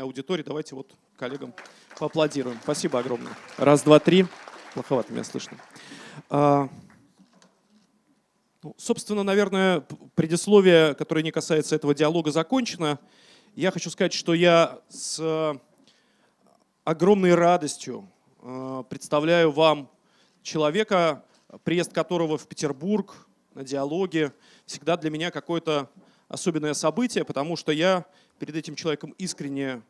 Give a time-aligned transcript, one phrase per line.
[0.00, 0.42] аудитории.
[0.42, 1.54] Давайте вот коллегам
[1.98, 2.58] поаплодируем.
[2.62, 3.32] Спасибо огромное.
[3.56, 4.26] Раз, два, три.
[4.74, 5.58] Плоховато меня слышно.
[6.30, 6.68] А,
[8.62, 9.80] ну, собственно, наверное,
[10.14, 12.98] предисловие, которое не касается этого диалога, закончено.
[13.54, 15.60] Я хочу сказать, что я с
[16.84, 18.08] огромной радостью
[18.40, 19.90] э, представляю вам
[20.42, 21.24] человека,
[21.64, 24.32] приезд которого в Петербург на диалоге
[24.66, 25.90] всегда для меня какое-то
[26.28, 28.06] особенное событие, потому что я
[28.42, 29.82] перед этим человеком искренне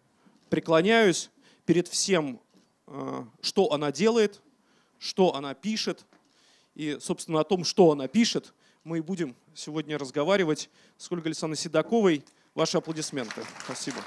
[0.51, 1.31] преклоняюсь
[1.65, 2.39] перед всем,
[2.87, 4.43] э, что она делает,
[4.99, 6.05] что она пишет.
[6.75, 8.53] И, собственно, о том, что она пишет,
[8.85, 12.23] мы и будем сегодня разговаривать с Ольгой Александровной Седоковой.
[12.55, 13.43] Ваши аплодисменты.
[13.65, 14.03] Спасибо.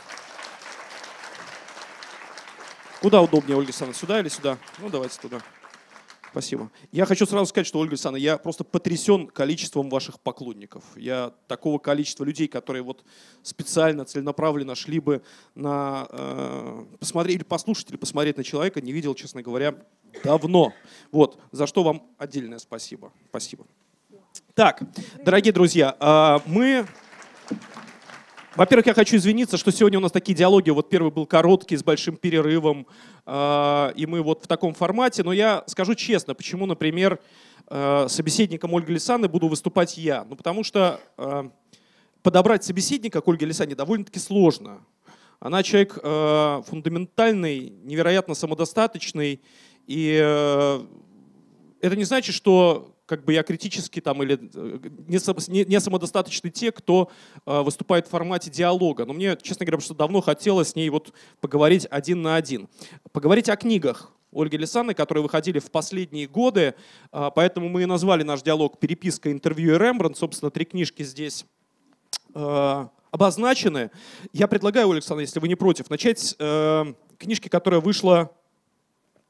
[3.01, 4.59] Куда удобнее, Ольга Александровна, сюда или сюда?
[4.77, 5.41] Ну, давайте туда.
[6.35, 6.69] Спасибо.
[6.91, 10.83] Я хочу сразу сказать, что, Ольга Александровна, я просто потрясен количеством ваших поклонников.
[10.97, 13.05] Я такого количества людей, которые вот
[13.41, 15.21] специально, целенаправленно шли бы
[15.55, 19.75] на э, посмотреть или послушать, или посмотреть на человека, не видел, честно говоря,
[20.25, 20.73] давно.
[21.09, 23.13] Вот, за что вам отдельное спасибо.
[23.29, 23.65] Спасибо.
[24.55, 24.81] Так,
[25.23, 26.85] дорогие друзья, э, мы
[28.55, 30.69] во-первых, я хочу извиниться, что сегодня у нас такие диалоги.
[30.69, 32.87] Вот первый был короткий, с большим перерывом,
[33.25, 35.23] э, и мы вот в таком формате.
[35.23, 37.19] Но я скажу честно, почему, например,
[37.67, 40.23] э, собеседником Ольги Лисаны буду выступать я.
[40.23, 41.49] Ну, потому что э,
[42.23, 44.79] подобрать собеседника к Ольге Лисане довольно-таки сложно.
[45.41, 45.95] Она человек
[46.65, 49.41] фундаментальный, невероятно самодостаточный,
[49.85, 56.49] и это не значит, что как бы я критически там или э, не, не самодостаточны
[56.49, 57.11] те, кто
[57.45, 59.05] э, выступает в формате диалога.
[59.05, 62.67] Но мне, честно говоря, что давно хотелось с ней вот поговорить один на один.
[63.11, 66.75] Поговорить о книгах Ольги Лисаны, которые выходили в последние годы.
[67.11, 70.17] Э, поэтому мы и назвали наш диалог «Переписка, интервью и Рембрандт».
[70.17, 71.45] Собственно, три книжки здесь
[73.15, 73.91] обозначены.
[74.33, 78.29] Я предлагаю, Александр, если вы не против, начать э, книжки, которая вышла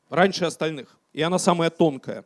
[0.10, 0.98] раньше остальных.
[1.14, 2.26] И она самая тонкая.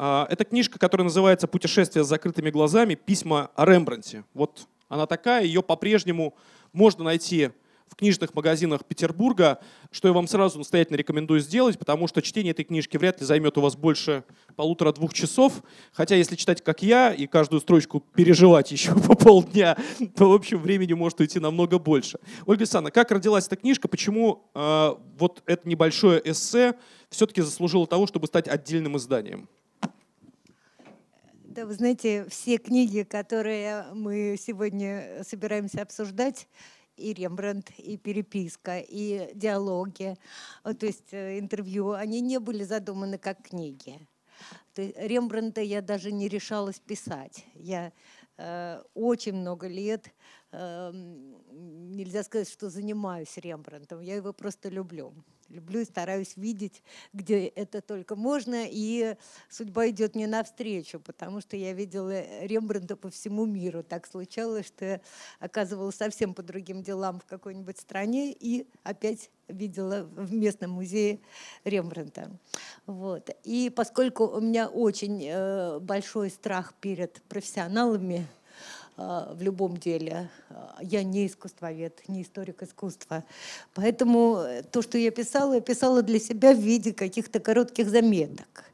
[0.00, 2.94] А, это книжка, которая называется «Путешествие с закрытыми глазами.
[2.94, 4.22] Письма о Рембранте».
[4.32, 6.36] Вот она такая, ее по-прежнему
[6.72, 7.50] можно найти
[7.88, 9.58] в книжных магазинах Петербурга,
[9.90, 13.58] что я вам сразу настоятельно рекомендую сделать, потому что чтение этой книжки вряд ли займет
[13.58, 14.22] у вас больше
[14.54, 15.64] полутора-двух часов.
[15.92, 19.76] Хотя, если читать, как я, и каждую строчку переживать еще по полдня,
[20.16, 22.20] то, в общем, времени может уйти намного больше.
[22.46, 23.88] Ольга Александровна, как родилась эта книжка?
[23.88, 26.74] Почему э, вот это небольшое эссе
[27.10, 29.48] все-таки заслужило того, чтобы стать отдельным изданием?
[31.58, 36.46] Да, вы знаете, все книги, которые мы сегодня собираемся обсуждать,
[36.96, 40.16] и Рембрандт, и переписка, и диалоги,
[40.62, 43.98] то есть э, интервью, они не были задуманы как книги.
[44.76, 47.44] Рембрандта я даже не решалась писать.
[47.54, 47.92] Я
[48.36, 50.12] э, очень много лет,
[50.52, 50.92] э,
[51.50, 55.12] нельзя сказать, что занимаюсь Рембрандтом, я его просто люблю
[55.48, 56.82] люблю и стараюсь видеть,
[57.12, 59.16] где это только можно, и
[59.48, 63.82] судьба идет мне навстречу, потому что я видела Рембрандта по всему миру.
[63.82, 65.00] Так случалось, что я
[65.40, 71.20] оказывалась совсем по другим делам в какой-нибудь стране и опять видела в местном музее
[71.64, 72.30] Рембрандта.
[72.86, 73.30] Вот.
[73.44, 78.26] И поскольку у меня очень э, большой страх перед профессионалами,
[78.98, 80.28] в любом деле.
[80.50, 83.24] А, я не искусствовед, не историк искусства.
[83.74, 88.64] Поэтому э, то, что я писала, я писала для себя в виде каких-то коротких заметок.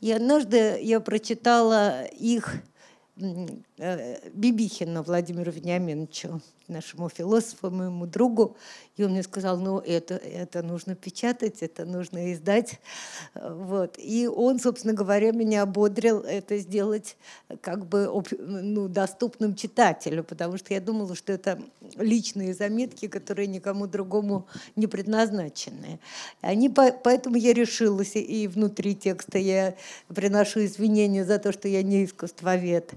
[0.00, 2.54] И однажды я прочитала их
[3.78, 8.56] Бибихину Владимиру Вениаминовичу нашему философу, моему другу,
[8.96, 12.78] и он мне сказал, ну, это, это нужно печатать, это нужно издать.
[13.34, 13.94] Вот.
[13.98, 17.16] И он, собственно говоря, меня ободрил это сделать
[17.60, 21.60] как бы ну, доступным читателю, потому что я думала, что это
[21.96, 24.46] личные заметки, которые никому другому
[24.76, 26.00] не предназначены.
[26.40, 29.74] Они, поэтому я решилась, и внутри текста я
[30.08, 32.92] приношу извинения за то, что я не искусствовед.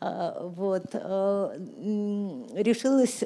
[0.00, 0.86] А, вот.
[0.94, 1.52] А,
[2.54, 3.20] решилась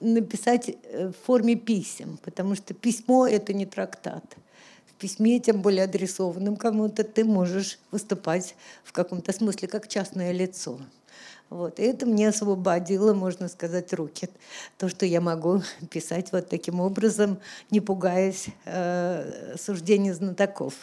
[0.00, 4.24] написать э, в форме писем, потому что письмо– это не трактат.
[4.86, 8.54] В письме, тем более адресованным кому-то, ты можешь выступать
[8.84, 10.78] в каком-то смысле как частное лицо.
[11.50, 11.78] Вот.
[11.78, 14.28] И это мне освободило, можно сказать, руки.
[14.78, 17.38] То, что я могу писать вот таким образом,
[17.70, 20.74] не пугаясь э, суждений знатоков.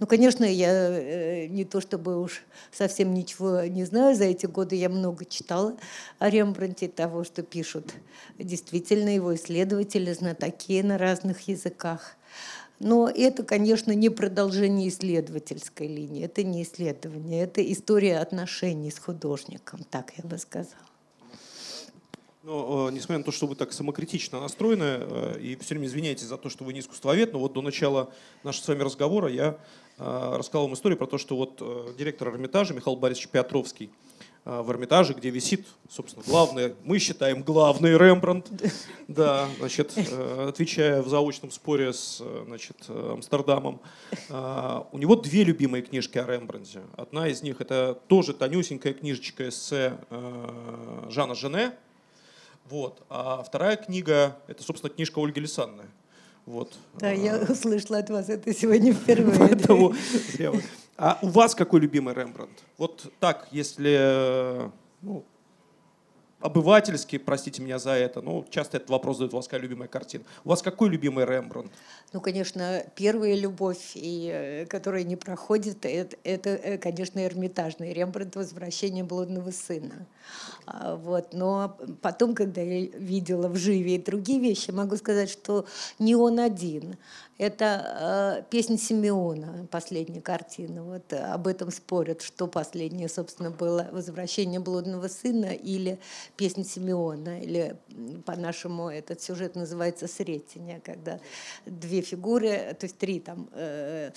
[0.00, 2.42] Ну, конечно, я э, не то чтобы уж
[2.72, 4.16] совсем ничего не знаю.
[4.16, 5.76] За эти годы я много читала
[6.18, 7.94] о Рембранте, того, что пишут
[8.38, 12.16] действительно его исследователи, знатоки на разных языках.
[12.80, 19.80] Но это, конечно, не продолжение исследовательской линии, это не исследование, это история отношений с художником,
[19.90, 20.93] так я бы сказала.
[22.44, 26.26] Но, э, несмотря на то, что вы так самокритично настроены э, и все время извиняетесь
[26.26, 28.12] за то, что вы не искусствовед, но вот до начала
[28.42, 29.58] нашего с вами разговора я
[29.96, 33.90] э, рассказал вам историю про то, что вот директор Эрмитажа Михаил Борисович Петровский
[34.44, 38.50] в Эрмитаже, где висит, собственно, главный, мы считаем, главный Рембрандт,
[39.08, 43.80] да, значит, отвечая в заочном споре с, значит, Амстердамом,
[44.28, 46.82] у него две любимые книжки о Рембрандте.
[46.94, 49.96] Одна из них это тоже тонюсенькая книжечка эссе
[51.08, 51.72] Жана Жене,
[52.68, 53.02] вот.
[53.08, 55.84] А вторая книга, это, собственно, книжка Ольги Лисанны.
[56.46, 56.74] Вот.
[56.98, 59.38] Да, я услышала от вас это сегодня впервые.
[59.48, 59.94] Поэтому.
[60.96, 62.62] А у вас какой любимый Рембрандт?
[62.78, 64.70] Вот так, если
[65.02, 65.24] ну,
[66.44, 70.24] обывательски, простите меня за это, ну, часто этот вопрос задают, у вас какая любимая картина.
[70.44, 71.72] У вас какой любимый Рембрандт?
[72.12, 79.04] Ну, конечно, первая любовь, и, э, которая не проходит, это, это, конечно, Эрмитажный Рембрандт «Возвращение
[79.04, 80.06] блудного сына».
[80.66, 81.32] А, Вот.
[81.32, 85.64] Но потом, когда я видела в живе другие вещи, могу сказать, что
[85.98, 86.96] не он один.
[87.36, 90.84] Это э, песня Симеона, последняя картина.
[90.84, 95.98] Вот э, об этом спорят, что последнее, собственно, было «Возвращение блудного сына» или
[96.36, 97.76] песня Симеона, или
[98.24, 101.18] по-нашему этот сюжет называется «Сретение», когда
[101.66, 104.12] две фигуры, то есть три там, э,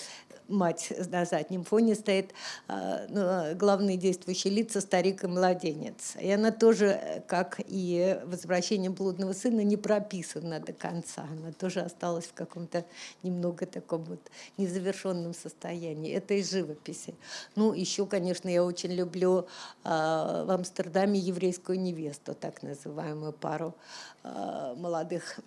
[0.48, 2.32] мать на заднем фоне стоит,
[2.68, 6.16] э, ну, главные действующие лица старик и младенец.
[6.20, 11.24] И она тоже, как и «Возвращение блудного сына», не прописана до конца.
[11.24, 12.86] Она тоже осталась в каком-то
[13.24, 14.20] немного таком вот
[14.58, 16.14] незавершенном состоянии.
[16.14, 17.16] Это из живописи.
[17.56, 19.44] Ну, еще, конечно, я очень люблю э,
[19.84, 23.76] в Амстердаме еврейскую невесту, так называемую пару
[24.24, 25.40] э, молодых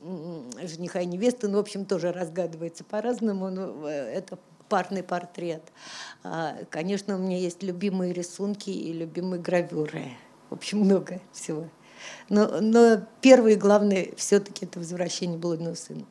[0.63, 1.49] жениха и невесты.
[1.49, 3.51] Ну, в общем, тоже разгадывается по-разному.
[3.51, 4.39] Но э, это
[4.71, 5.63] парный портрет.
[6.25, 10.13] А, Конечно, у меня есть любимые рисунки и любимые гравюры.
[10.49, 11.69] В общем, много всего.
[12.31, 16.05] Но, но первый и главный все-таки это возвращение блудного сына.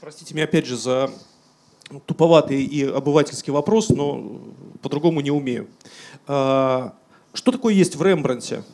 [0.00, 1.10] Простите меня опять же за
[2.06, 4.40] туповатый и обывательский вопрос, но
[4.82, 5.68] по-другому не умею.
[6.26, 6.94] А,
[7.32, 8.64] Что такое есть в Рембрандте,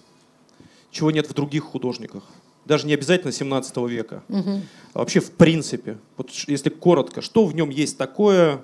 [0.90, 2.22] чего нет в других художниках?
[2.64, 4.22] Даже не обязательно 17 века.
[4.94, 8.62] А вообще в принципе, вот если коротко, что в нем есть такое,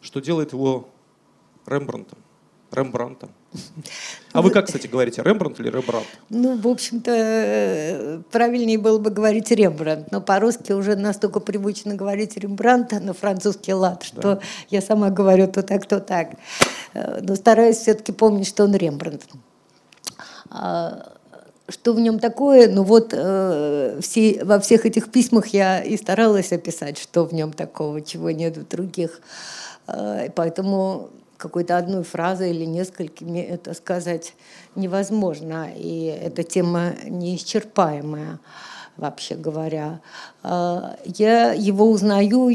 [0.00, 0.88] что делает его
[1.66, 2.18] Рембрандтом?
[2.70, 3.30] Рембрандтом.
[4.32, 6.06] А вы как, кстати, говорите, Рембрандт или Рембрандт?
[6.28, 12.36] Ну, в общем-то, э, правильнее было бы говорить Рембрандт, но по-русски уже настолько привычно говорить
[12.36, 16.34] Рембрандт на французский лад, что я сама говорю то так, то так.
[16.92, 19.24] Э, Но стараюсь все-таки помнить, что он Рембрандт.
[20.50, 21.14] А,
[21.68, 22.68] Что в нем такое?
[22.68, 27.52] Ну вот э, все, во всех этих письмах я и старалась описать, что в нем
[27.52, 29.20] такого, чего нет в других.
[29.20, 29.67] Э,
[30.34, 34.34] поэтому какой-то одной фразой или несколькими это сказать
[34.74, 35.68] невозможно.
[35.74, 38.40] И эта тема неисчерпаемая,
[38.96, 40.00] вообще говоря.
[40.42, 42.48] А, Я его узнаю,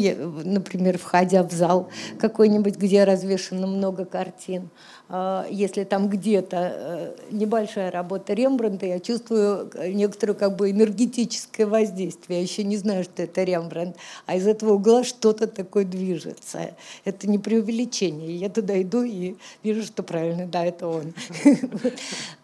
[0.43, 1.89] например, входя в зал
[2.19, 4.69] какой-нибудь, где развешено много картин.
[5.09, 12.39] А, Если там где-то э, небольшая работа Рембрандта, я чувствую некоторое как бы энергетическое воздействие.
[12.39, 16.71] Я еще не знаю, что это Рембрандт, а из этого угла что-то такое движется.
[17.03, 18.35] Это не преувеличение.
[18.37, 21.13] Я туда иду и вижу, что правильно, да, это он.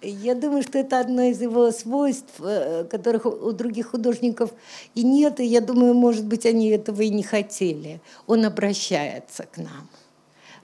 [0.02, 4.52] Я думаю, что это одно из его свойств, э, которых у других художников
[4.96, 8.02] и нет, и я думаю, может быть, они этого и не хотели.
[8.28, 9.90] Он обращается к нам.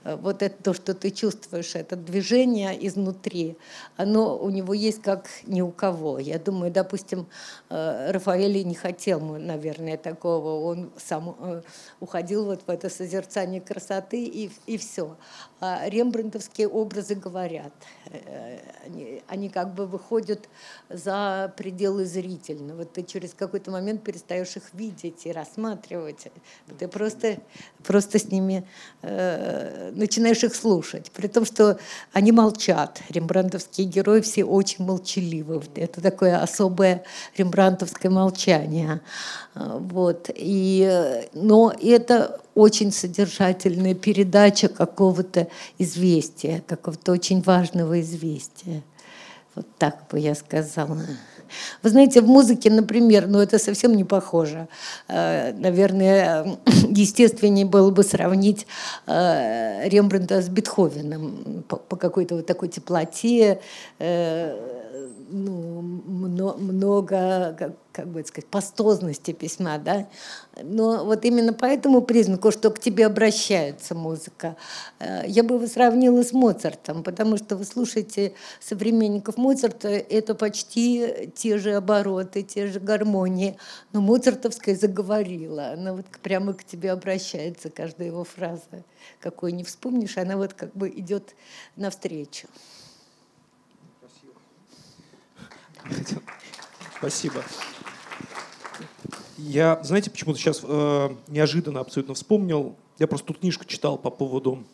[0.06, 3.56] Э, Вот это то, что ты чувствуешь, это движение изнутри,
[3.96, 6.18] оно у него есть как ни у кого.
[6.18, 7.26] Я думаю, допустим,
[7.70, 10.64] э, Рафаэль не хотел, наверное, такого.
[10.70, 11.62] Он сам э,
[12.00, 15.16] уходил вот в это созерцание красоты и, и все.
[15.60, 17.72] А рембрандтовские образы говорят.
[18.84, 20.48] Они, они как бы выходят
[20.90, 22.84] за пределы зрительного.
[22.84, 26.28] Ты через какой-то момент перестаешь их видеть и рассматривать.
[26.78, 27.38] Ты просто,
[27.82, 28.66] просто с ними
[29.96, 31.10] начинаешь их слушать.
[31.10, 31.78] При том, что
[32.12, 33.00] они молчат.
[33.08, 35.62] Рембрандтовские герои все очень молчаливы.
[35.74, 37.02] Это такое особое
[37.36, 39.00] рембрандтовское молчание.
[39.54, 40.30] А, Вот.
[40.34, 45.48] И, но это очень содержательная передача какого-то
[45.78, 48.82] известия, какого-то очень важного известия.
[49.54, 51.00] Вот так бы я сказала.
[51.82, 54.68] Вы знаете, в музыке, например, ну это совсем не похоже.
[55.08, 56.58] Э, Наверное,
[56.90, 58.66] естественнее было бы сравнить
[59.06, 63.60] э, Рембрандта с Бетховеном по, какой-то вот такой теплоте,
[63.98, 64.56] э,
[65.28, 65.82] ну,
[66.58, 70.06] много, как, бы сказать, пастозности письма, да.
[70.62, 74.56] Но вот именно по этому признаку, что к тебе обращается музыка,
[74.98, 81.32] э, я бы его сравнила с Моцартом, потому что вы слушаете современников Моцарта, это почти
[81.34, 83.56] те же обороты, те же гармонии,
[83.94, 88.84] но моцартовская заговорила, она вот прямо к тебе обращается, каждая его фраза,
[89.20, 91.34] какой не вспомнишь, она вот как бы идет
[91.76, 92.46] навстречу.
[96.98, 97.44] Спасибо.
[99.38, 102.76] Я, знаете, почему-то сейчас э, неожиданно абсолютно вспомнил.
[102.98, 104.64] Я просто тут книжку читал по поводу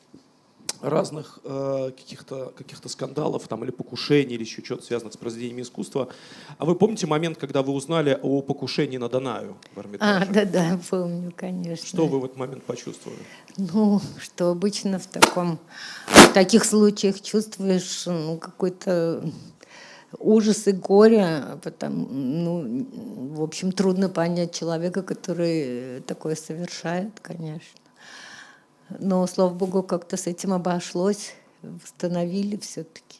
[0.83, 6.09] разных э, каких-то каких скандалов там, или покушений, или еще что-то связанных с произведениями искусства.
[6.59, 10.25] А вы помните момент, когда вы узнали о покушении на Данаю в Эрмитаже?
[10.25, 11.87] А, да-да, помню, конечно.
[11.87, 13.21] Что вы в этот момент почувствовали?
[13.57, 15.59] Ну, что обычно в таком,
[16.09, 19.25] в таких случаях чувствуешь ну, какой-то
[20.19, 22.87] ужас и горе, потому, ну,
[23.35, 27.81] в общем, трудно понять человека, который такое совершает, конечно.
[28.99, 33.19] Но, слава богу, как-то с этим обошлось, восстановили все-таки.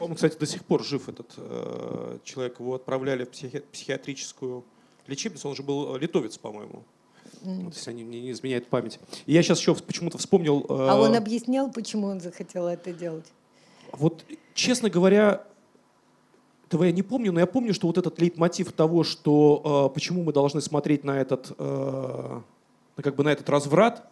[0.00, 2.60] Он, кстати, до сих пор жив, этот э, человек.
[2.60, 4.64] Его отправляли в психи- психиатрическую
[5.06, 5.48] лечебницу.
[5.48, 6.84] Он же был литовец, по-моему.
[7.42, 7.64] Mm.
[7.64, 9.00] Вот, если они мне не изменяют память.
[9.26, 10.64] И я сейчас еще почему-то вспомнил...
[10.68, 13.26] Э, а он объяснял, почему он захотел это делать?
[13.92, 14.24] Вот,
[14.54, 15.44] честно говоря,
[16.66, 20.22] этого я не помню, но я помню, что вот этот лейтмотив того, что э, почему
[20.22, 22.40] мы должны смотреть на этот, э,
[23.02, 24.04] как бы на этот разврат,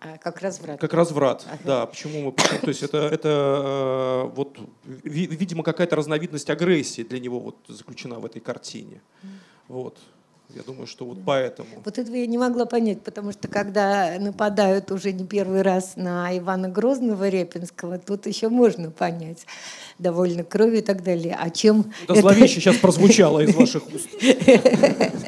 [0.00, 0.80] а, как разврат.
[0.80, 1.60] Как разврат, ага.
[1.64, 1.86] да.
[1.86, 7.40] Почему мы, почему, то есть это, это э, вот, видимо, какая-то разновидность агрессии для него
[7.40, 9.00] вот заключена в этой картине.
[9.68, 9.98] Вот.
[10.54, 11.68] Я думаю, что вот поэтому.
[11.84, 16.36] Вот этого я не могла понять, потому что когда нападают уже не первый раз на
[16.38, 19.44] Ивана Грозного Репинского, тут еще можно понять
[19.98, 21.36] довольно крови и так далее.
[21.38, 21.92] А чем...
[22.04, 22.20] Это, это...
[22.20, 24.08] зловеще сейчас прозвучало из ваших уст.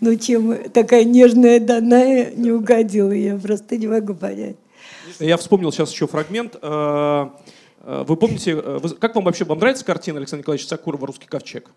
[0.00, 4.56] Ну, чем такая нежная Даная не угодила, я просто не могу понять.
[5.18, 6.56] Я вспомнил сейчас еще фрагмент.
[6.62, 7.28] Э,
[7.82, 11.70] э, вы помните, э, как вам вообще, вам нравится картина Александра Николаевича Сакурова «Русский ковчег»?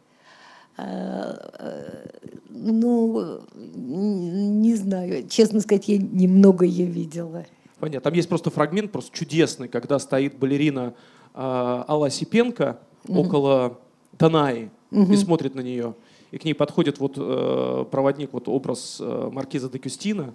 [2.50, 5.28] Ну, не знаю.
[5.28, 7.46] Честно сказать, я немного ее видела.
[7.80, 8.02] Понятно.
[8.02, 10.94] Там есть просто фрагмент, просто чудесный, когда стоит балерина
[11.34, 13.20] э, Алла Сипенко угу.
[13.22, 13.80] около
[14.14, 15.12] Данаи угу.
[15.12, 15.94] и смотрит на нее.
[16.32, 20.34] И к ней подходит вот э, проводник, вот образ э, маркиза де Кюстина,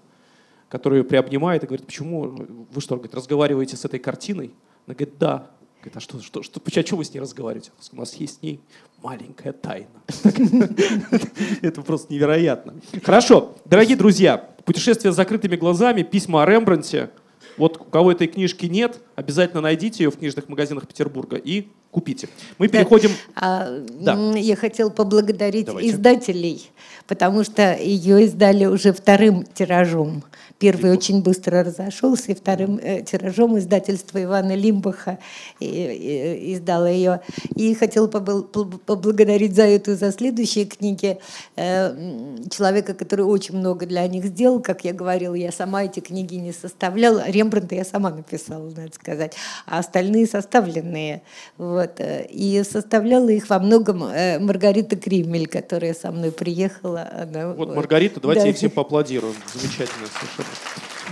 [0.68, 2.36] который ее приобнимает и говорит, почему
[2.70, 4.52] вы что, говорит, разговариваете с этой картиной?
[4.86, 5.50] Она говорит, да.
[5.80, 7.70] Говорит, а что, что, что, о чем вы с ней разговариваете?
[7.92, 8.60] У нас есть с ней
[9.00, 9.86] маленькая тайна.
[11.62, 12.74] Это просто невероятно.
[13.04, 17.10] Хорошо, дорогие друзья, путешествие с закрытыми глазами, письма о Рембранте.
[17.56, 22.28] Вот у кого этой книжки нет, обязательно найдите ее в книжных магазинах Петербурга и купите.
[22.58, 23.10] Мы переходим...
[23.34, 24.16] А, да.
[24.36, 25.90] Я хотел поблагодарить Давайте.
[25.90, 26.70] издателей,
[27.08, 30.22] потому что ее издали уже вторым тиражом.
[30.58, 35.18] Первый очень быстро разошелся, и вторым э, тиражом издательство Ивана Лимбаха
[35.60, 37.20] и, и, издало ее.
[37.54, 41.18] И хотела поблагодарить за эту и за следующие книги
[41.54, 44.60] э, человека, который очень много для них сделал.
[44.60, 47.30] Как я говорила, я сама эти книги не составляла.
[47.30, 49.34] Рембрандта я сама написала, надо сказать,
[49.64, 51.22] а остальные составленные.
[51.56, 52.00] Вот.
[52.00, 56.97] Э, и составляла их во многом э, Маргарита Кримель, которая со мной приехала.
[57.04, 58.52] Она, вот, Маргарита, давайте да.
[58.52, 59.34] всем поаплодируем.
[59.52, 60.48] Замечательно совершенно.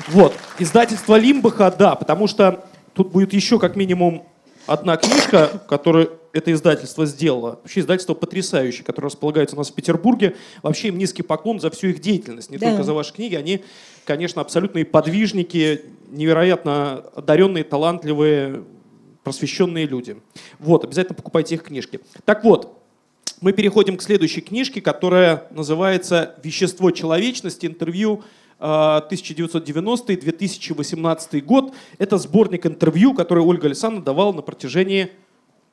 [0.09, 0.35] Вот.
[0.59, 2.65] Издательство Лимбаха, да, потому что
[2.95, 4.27] тут будет еще как минимум
[4.67, 7.61] одна книжка, которую это издательство сделало.
[7.63, 10.37] Вообще издательство потрясающее, которое располагается у нас в Петербурге.
[10.63, 12.69] Вообще им низкий поклон за всю их деятельность, не да.
[12.69, 13.35] только за ваши книги.
[13.35, 13.65] Они,
[14.05, 18.65] конечно, абсолютные подвижники, невероятно одаренные, талантливые,
[19.25, 20.19] просвещенные люди.
[20.59, 22.01] Вот, обязательно покупайте их книжки.
[22.25, 22.76] Так вот,
[23.41, 27.67] мы переходим к следующей книжке, которая называется «Вещество человечности.
[27.67, 28.25] Интервью
[28.59, 31.75] 1990-2018 э, год.
[31.99, 35.11] Это сборник интервью, который Ольга Александровна давала на протяжении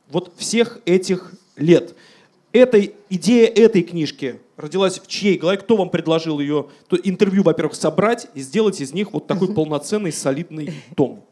[0.10, 1.96] вот всех этих лет.
[2.52, 5.60] Эта идея этой книжки родилась в чьей голове?
[5.60, 6.68] Кто вам предложил ее?
[6.88, 11.24] То интервью, во-первых, собрать и сделать из них вот такой полноценный, солидный том.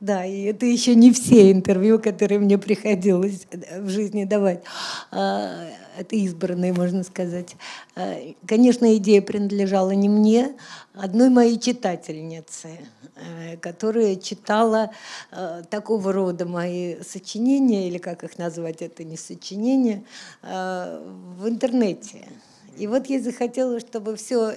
[0.00, 4.62] Да, и это еще не все интервью, которые мне приходилось э, в жизни давать.
[5.10, 7.56] А, это избранные, можно сказать.
[7.94, 8.14] А,
[8.46, 10.54] конечно, идея принадлежала не мне,
[10.92, 12.78] одной моей читательнице,
[13.14, 14.90] э, которая читала
[15.32, 20.04] э, такого рода мои сочинения, или как их назвать, это не сочинения,
[20.42, 22.28] в интернете.
[22.76, 24.52] И вот я захотела, чтобы все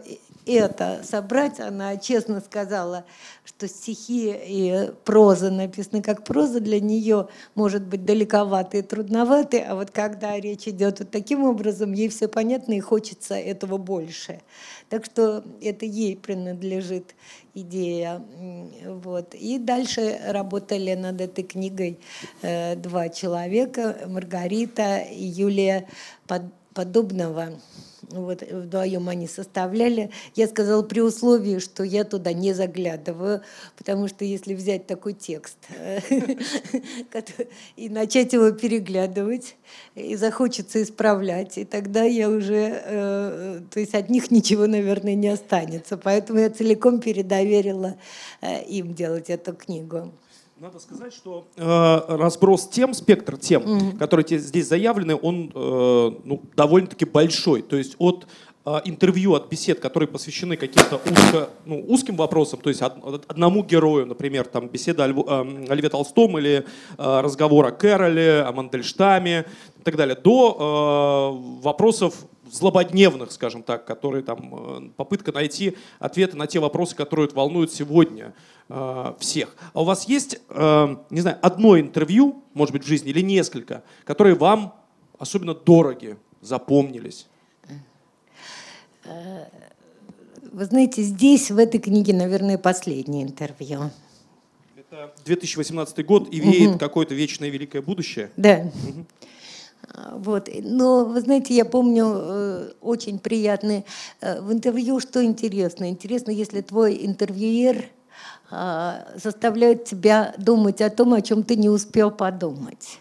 [0.53, 1.60] это собрать.
[1.60, 3.06] Она честно сказала,
[3.46, 9.75] что стихи и проза написаны как проза, для нее может быть далековаты и трудноваты, а
[9.75, 14.41] вот когда речь идет вот таким образом, ей все понятно и хочется этого больше.
[14.89, 17.15] Так что это ей принадлежит
[17.53, 18.22] идея.
[18.86, 19.34] Вот.
[19.36, 22.00] И дальше работали над этой книгой
[22.41, 25.88] э, два человека, Маргарита и Юлия
[26.74, 27.53] Подобного
[28.10, 30.12] вот вдвоем они составляли.
[30.36, 33.42] Я сказала при условии, что я туда не заглядываю,
[33.78, 35.58] потому что если взять такой текст
[37.75, 39.56] и начать его переглядывать,
[39.96, 45.28] и захочется исправлять, и тогда я уже, э, то есть от них ничего, наверное, не
[45.28, 45.98] останется.
[45.98, 47.96] Поэтому я целиком передоверила
[48.42, 50.12] э, им делать эту книгу.
[50.62, 53.98] Надо сказать, что э, разброс тем, спектр тем, mm-hmm.
[53.98, 57.62] которые здесь заявлены, он э, ну, довольно-таки большой.
[57.62, 58.28] То есть от
[58.66, 63.63] э, интервью, от бесед, которые посвящены каким-то узко, ну, узким вопросам, то есть од, одному
[63.63, 66.66] герою, например, там беседа о, Льву, э, о Льве Толстом или
[66.98, 69.46] э, разговор о Кэроле, о Мандельштаме
[69.80, 72.16] и так далее, до э, вопросов
[72.51, 78.34] злободневных, скажем так, которые там э, попытка найти ответы на те вопросы, которые волнуют сегодня
[78.68, 79.56] э, всех.
[79.74, 83.84] А у вас есть, э, не знаю, одно интервью, может быть, в жизни или несколько,
[84.03, 84.74] которые вам
[85.18, 87.27] особенно дороги, запомнились?
[90.51, 93.91] Вы знаете, здесь, в этой книге, наверное, последнее интервью.
[94.75, 96.79] Это 2018 год и веет угу.
[96.79, 98.32] какое-то вечное великое будущее?
[98.36, 98.72] Да.
[98.88, 99.06] Угу.
[100.12, 100.50] Вот.
[100.62, 103.86] Но, вы знаете, я помню э, очень приятный
[104.22, 105.89] э, в интервью, что интересно.
[105.89, 107.86] Интересно, если твой интервьюер
[108.51, 113.00] э, заставляет тебя думать о том, о чем ты не успел подумать.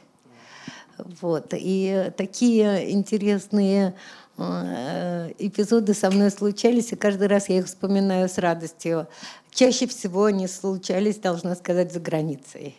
[1.21, 1.53] Вот.
[1.53, 3.95] И такие интересные
[4.37, 9.07] э, эпизоды со мной случались, и каждый раз я их вспоминаю с радостью.
[9.51, 12.77] Чаще всего они случались, должна сказать, за границей.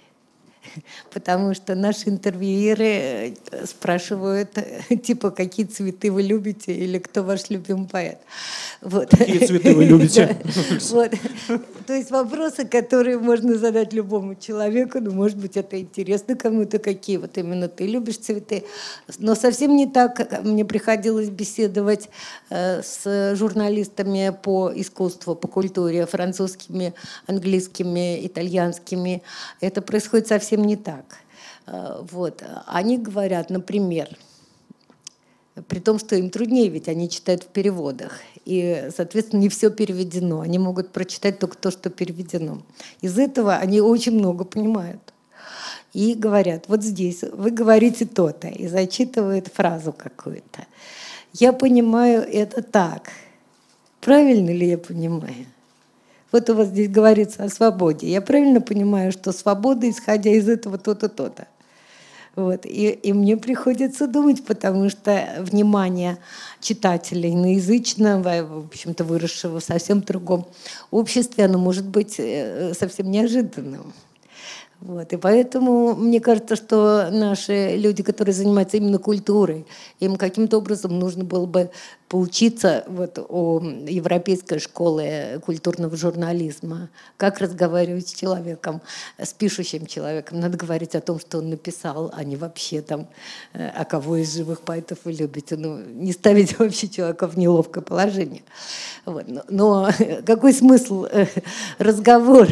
[1.13, 7.49] потому что наши интервьюеры э, спрашивают, э, типа, какие цветы вы любите или кто ваш
[7.49, 8.19] любимый поэт.
[8.81, 9.09] Вот.
[9.09, 10.37] Какие цветы вы любите?
[10.89, 11.11] Вот.
[11.87, 17.17] То есть вопросы, которые можно задать любому человеку, ну, может быть, это интересно кому-то, какие
[17.17, 18.63] вот именно ты любишь цветы.
[19.17, 22.09] Но совсем не так, мне приходилось беседовать
[22.49, 26.93] э, с журналистами по искусству, по культуре, французскими,
[27.27, 29.23] английскими, итальянскими.
[29.61, 31.05] Это происходит совсем совсем не так.
[31.67, 32.43] Э, вот.
[32.67, 34.07] Они говорят, например,
[35.67, 38.19] при том, что им труднее, ведь они читают в переводах.
[38.45, 40.41] И, соответственно, не все переведено.
[40.41, 42.61] Они могут прочитать только то, что переведено.
[43.01, 45.01] Из этого они очень много понимают.
[45.93, 50.65] И говорят, вот здесь вы говорите то-то, и зачитывают фразу какую-то.
[51.33, 53.09] Я понимаю это так.
[53.99, 55.45] Правильно ли я понимаю?
[56.31, 58.07] Вот у вас здесь говорится о свободе.
[58.07, 61.47] Я правильно понимаю, что свобода, исходя из этого, то-то, то-то.
[62.35, 62.65] Вот.
[62.65, 66.17] И, и мне приходится думать, потому что внимание
[66.61, 70.47] читателей иноязычного, в общем-то, выросшего в совсем другом
[70.91, 73.93] обществе, оно может быть э, совсем неожиданным.
[74.81, 75.11] Вот.
[75.11, 79.65] И поэтому мне кажется, что наши люди, которые занимаются именно культурой,
[79.99, 81.69] им каким-то образом нужно было бы
[82.07, 86.89] поучиться вот, о европейской школе культурного журнализма.
[87.17, 88.81] Как разговаривать с человеком,
[89.17, 90.39] с пишущим человеком.
[90.39, 93.09] Надо говорить о том, что он написал, а не вообще там,
[93.53, 95.57] а кого из живых поэтов вы любите.
[95.57, 98.43] Ну, не ставить вообще человека в неловкое положение.
[99.03, 99.27] Вот.
[99.27, 99.89] Но, но
[100.25, 101.27] какой смысл э,
[101.79, 102.47] разговора?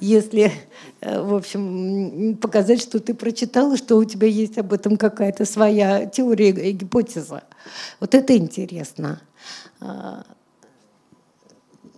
[0.00, 0.52] Если,
[1.00, 6.06] э, в общем, показать, что ты прочитала, что у тебя есть об этом какая-то своя
[6.06, 7.44] теория и гипотеза.
[8.00, 9.20] Вот это интересно.
[9.80, 10.24] А,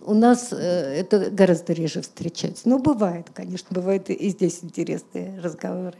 [0.01, 2.69] у нас э, это гораздо реже встречается.
[2.69, 5.97] Но бывает, конечно, бывают и здесь интересные разговоры.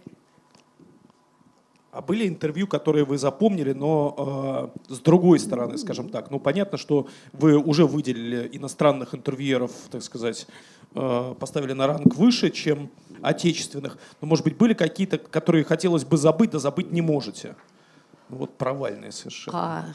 [1.91, 6.29] А были интервью, которые вы запомнили, но э, с другой стороны, скажем так.
[6.29, 10.45] Ну, понятно, что вы уже выделили иностранных интервьюеров, так сказать,
[10.93, 12.89] поставили на ранг выше, чем
[13.21, 13.97] отечественных.
[14.21, 17.55] Но, может быть, были какие-то, которые хотелось бы забыть, да забыть не можете?
[18.29, 19.57] Ну, вот провальные совершенно.
[19.57, 19.85] А,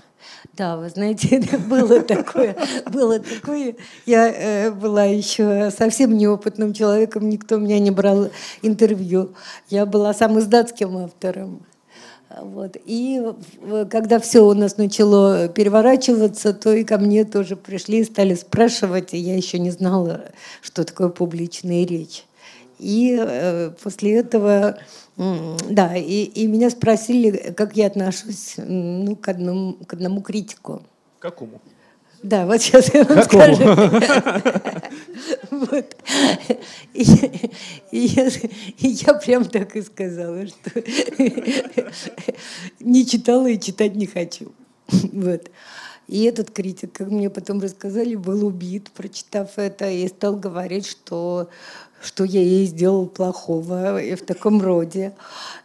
[0.55, 2.57] да, вы знаете, было такое,
[2.91, 3.77] было такое.
[4.07, 8.31] Я э, была еще совсем неопытным человеком, никто меня не брал
[8.63, 9.35] интервью.
[9.69, 11.65] Я была сам издатским автором.
[12.41, 12.77] Вот.
[12.85, 13.23] И
[13.91, 19.15] когда все у нас начало переворачиваться, то и ко мне тоже пришли и стали спрашивать,
[19.15, 22.25] и я еще не знала, что такое публичная речь.
[22.79, 24.79] И э, после этого,
[25.17, 30.83] да, и, и меня спросили, как я отношусь ну, к, одному, к одному критику.
[31.21, 31.61] Какому?
[32.25, 33.55] Да, вот сейчас я вам Какого?
[33.55, 33.65] скажу.
[35.51, 35.97] Вот.
[36.95, 37.03] И,
[37.91, 38.29] и я,
[38.79, 40.71] и я прям так и сказала, что
[42.81, 44.53] не читала и читать не хочу.
[45.13, 45.51] Вот.
[46.09, 51.49] И этот критик, как мне потом рассказали, был убит, прочитав это, и стал говорить, что,
[52.03, 55.15] что я ей сделал плохого и в таком роде.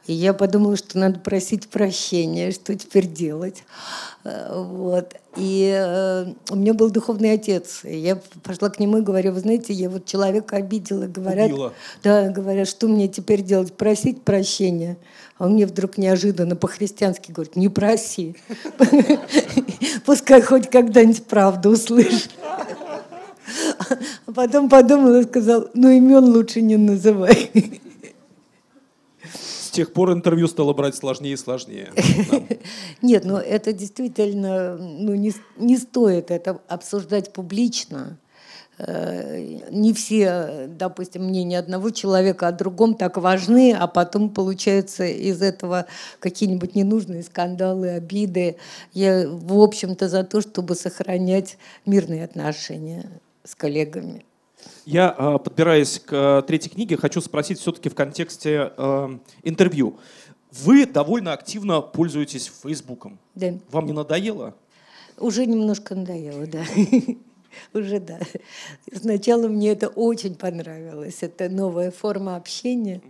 [0.08, 3.64] И я подумала, что надо просить прощения, что теперь делать.
[4.24, 5.14] Э, Вот.
[5.36, 7.82] И э, у меня был духовный отец.
[7.84, 11.06] И я пошла к нему и говорю, вы знаете, я вот человека обидела.
[11.06, 11.74] Говорят, Убила.
[12.02, 13.74] да, говорят, что мне теперь делать?
[13.74, 14.98] Просить прощения.
[15.40, 18.36] А он мне вдруг неожиданно по-христиански говорит, не проси.
[20.06, 22.30] Пускай хоть когда-нибудь правду услышит.
[24.26, 27.50] А потом подумал и сказал, ну имен лучше не называй.
[29.34, 31.94] С тех пор интервью стало брать сложнее и сложнее.
[33.02, 38.18] Нет, ну это действительно, ну не, не стоит это обсуждать публично.
[38.80, 45.86] Не все, допустим, мнения одного человека о другом так важны, а потом получается из этого
[46.20, 48.56] какие-нибудь ненужные скандалы, обиды.
[48.94, 53.10] Я, в общем-то, за то, чтобы сохранять мирные отношения
[53.44, 54.24] с коллегами.
[54.86, 59.98] Я, а, подбираясь к а, третьей книге, хочу спросить все-таки в контексте а, интервью.
[60.52, 63.20] Вы довольно активно пользуетесь Фейсбуком.
[63.36, 63.54] Да.
[63.72, 64.56] Вам не надоело?
[65.18, 66.64] Уже немножко надоело, да.
[67.74, 68.20] Уже да.
[68.94, 71.18] Сначала мне это очень понравилось.
[71.22, 73.02] Это новая форма общения,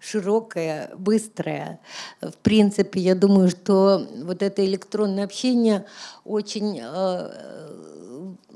[0.00, 1.80] широкая, быстрая.
[2.20, 5.86] В принципе, я думаю, что вот это электронное общение
[6.24, 8.03] очень э,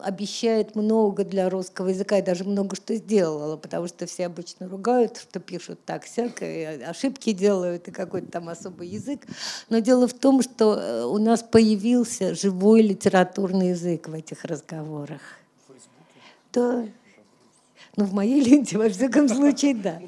[0.02, 5.16] обещает много для русского языка и даже много что сделала, потому что все обычно ругают,
[5.16, 9.26] что пишут так всякое, ошибки делают и какой-то там особый язык.
[9.68, 15.20] Но дело в том, что э, у нас появился живой литературный язык в этих разговорах.
[16.52, 16.86] Да.
[17.98, 20.00] Ну, в моей ленте, во всяком случае, да.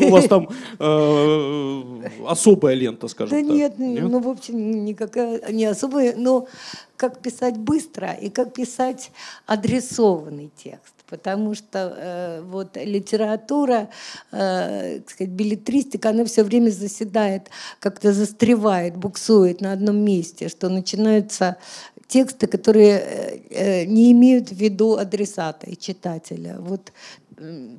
[0.00, 3.54] У вас там э, особая лента, скажем Да так.
[3.54, 6.48] нет, ну, в общем, никакая не особая, но
[6.96, 9.10] как писать быстро и как писать
[9.46, 10.94] адресованный текст.
[11.06, 13.90] Потому что э, вот литература,
[14.32, 20.70] э, так сказать, билетристика, она все время заседает, как-то застревает, буксует на одном месте, что
[20.70, 21.58] начинаются
[22.08, 26.56] тексты, которые э, э, не имеют в виду адресата и читателя.
[26.58, 26.92] Вот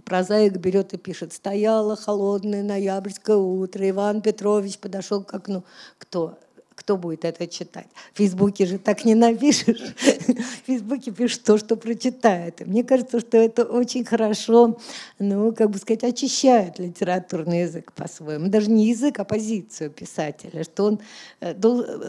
[0.06, 5.64] прозаик берет и пишет «Стояло холодное ноябрьское утро, Иван Петрович подошел к окну».
[5.98, 6.38] Кто?
[6.76, 7.88] Кто будет это читать?
[8.14, 9.80] В Фейсбуке же так не напишешь.
[9.98, 12.62] В Фейсбуке пишешь то, что прочитает.
[12.62, 14.78] И Мне кажется, что это очень хорошо,
[15.18, 18.50] ну, как бы сказать, очищает литературный язык по-своему.
[18.50, 21.00] Даже не язык, а позицию писателя, что он
[21.40, 21.56] э,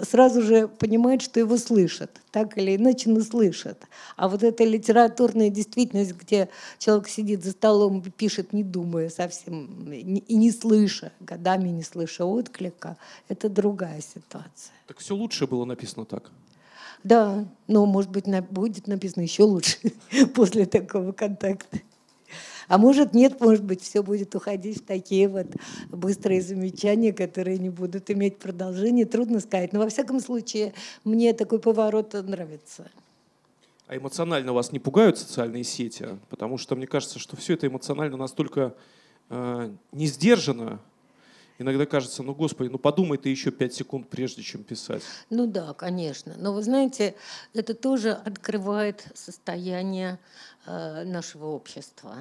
[0.09, 2.11] сразу же понимает, что его слышат.
[2.33, 3.79] Так или иначе, но слышат.
[4.16, 6.48] А вот эта литературная действительность, где
[6.79, 12.96] человек сидит за столом пишет, не думая совсем, и не слыша, годами не слыша отклика,
[13.29, 14.56] это другая ситуация.
[14.87, 16.31] Так все лучше было написано так.
[17.05, 19.79] Да, но, может быть, будет написано еще лучше
[20.35, 21.81] после такого контакта.
[22.69, 25.47] А может, нет, может быть, все будет уходить в такие вот
[25.88, 29.05] быстрые замечания, которые не будут иметь продолжения.
[29.05, 29.73] Трудно сказать.
[29.73, 32.90] Но, во всяком случае, мне такой поворот нравится.
[33.87, 36.09] А эмоционально вас не пугают социальные сети?
[36.29, 38.75] Потому что мне кажется, что все это эмоционально настолько
[39.31, 40.81] э, не сдержано.
[41.59, 45.03] Иногда кажется, ну господи, ну подумай ты еще пять секунд, прежде чем писать.
[45.31, 46.35] Ну да, конечно.
[46.38, 47.14] Но вы знаете,
[47.55, 50.19] это тоже открывает состояние
[50.66, 52.16] э, нашего общества.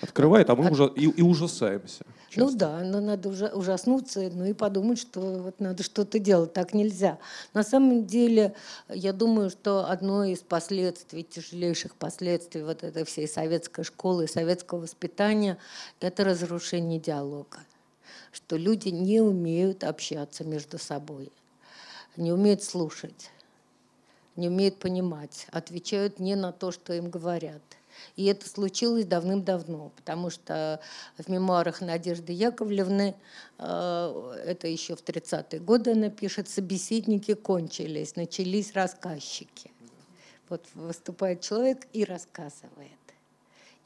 [0.00, 2.04] Открывает, а мы уже и, и ужасаемся.
[2.36, 2.58] Ну часто.
[2.58, 7.18] да, но надо уже ужаснуться, ну и подумать, что вот надо что-то делать, так нельзя.
[7.52, 8.54] На самом деле,
[8.88, 14.80] я думаю, что одно из последствий, тяжелейших последствий вот этой всей советской школы и советского
[14.80, 15.58] воспитания–
[16.00, 17.58] это разрушение диалога.
[18.38, 21.32] Что люди не умеют общаться между собой,
[22.16, 23.30] не умеют слушать,
[24.36, 27.60] не умеют понимать, отвечают не на то, что им говорят.
[28.14, 30.80] И это случилось давным-давно, потому что
[31.18, 33.16] в мемуарах Надежды Яковлевны,
[33.58, 39.72] э, это еще в 30-е годы она пишет, собеседники кончились, начались рассказчики.
[40.48, 42.97] Вот выступает человек и рассказывает.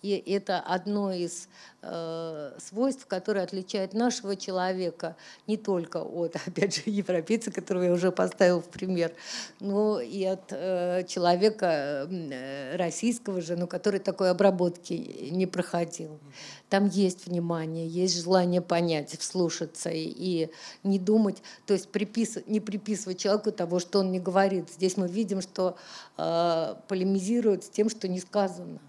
[0.02, 1.48] И это одно из
[1.80, 8.10] э, свойств, которое отличает нашего человека не только от, опять же, европейца, которого я уже
[8.10, 9.12] поставил в пример,
[9.60, 14.92] но и от э, человека э, российского же, но который такой обработки
[15.30, 16.18] не проходил.
[16.68, 20.50] Там есть внимание, есть желание понять, вслушаться и, и
[20.82, 24.68] не думать, то есть припис, не приписывать человеку того, что он не говорит.
[24.68, 25.76] Здесь мы видим, что
[26.18, 28.80] э, полемизируют с тем, что не сказано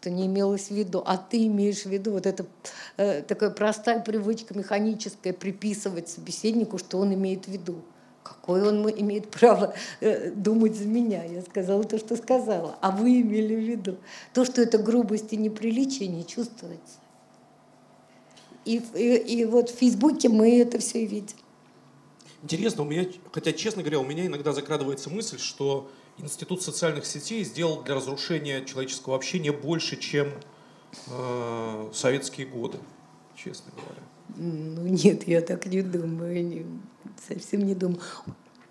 [0.00, 2.46] что не имелось в виду, а ты имеешь в виду вот это
[2.96, 7.76] э, такая простая привычка механическая приписывать собеседнику, что он имеет в виду.
[8.22, 11.24] Какое он имеет право э, думать за меня?
[11.24, 12.76] Я сказала то, что сказала.
[12.80, 13.96] А вы имели в виду.
[14.32, 16.98] То, что это грубость и неприличие, не чувствуется.
[18.64, 21.36] И, и, и вот в Фейсбуке мы это все видим.
[22.42, 27.44] Интересно, у меня, хотя, честно говоря, у меня иногда закрадывается мысль, что Институт социальных сетей
[27.44, 30.28] сделал для разрушения человеческого общения больше, чем
[31.08, 32.78] э, советские годы,
[33.34, 34.02] честно говоря.
[34.36, 36.66] Ну нет, я так не думаю,
[37.28, 38.00] совсем не думаю.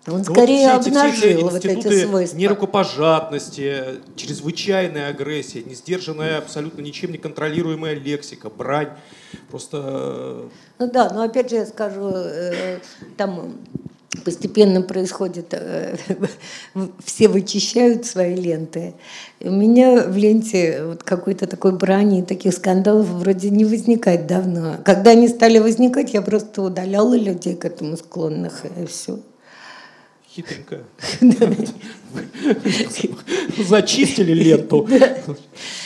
[0.08, 2.36] Он ну, скорее вот эти, обнажил вот эти свойства.
[2.36, 8.90] Нерукопожатности, чрезвычайная агрессия, несдержанная, абсолютно ничем не контролируемая лексика, брань.
[9.50, 9.78] Просто...
[9.82, 12.78] Э, ну да, но опять же я скажу, э,
[13.16, 13.58] там
[14.24, 15.96] постепенно происходит, э,
[17.04, 18.94] все вычищают свои ленты.
[19.40, 24.76] У меня в ленте вот какой-то такой брани, таких скандалов вроде не возникает давно.
[24.84, 29.18] Когда они стали возникать, я просто удаляла людей к этому склонных, и все.
[30.28, 30.80] Хитренько.
[33.68, 34.88] Зачистили ленту.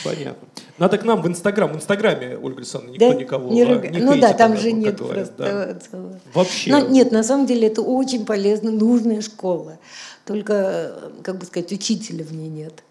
[0.03, 0.47] Понятно.
[0.81, 1.71] Надо к нам в Инстаграм.
[1.71, 3.13] В Инстаграме, Ольга Александровна, никто да?
[3.13, 3.87] никого не, руга...
[3.87, 5.77] не Ну да, там же нет просто...
[5.91, 5.99] Да.
[6.33, 6.71] Вообще.
[6.71, 9.77] Но, нет, на самом деле это очень полезно, нужная школа.
[10.25, 12.83] Только, как бы сказать, учителя в ней нет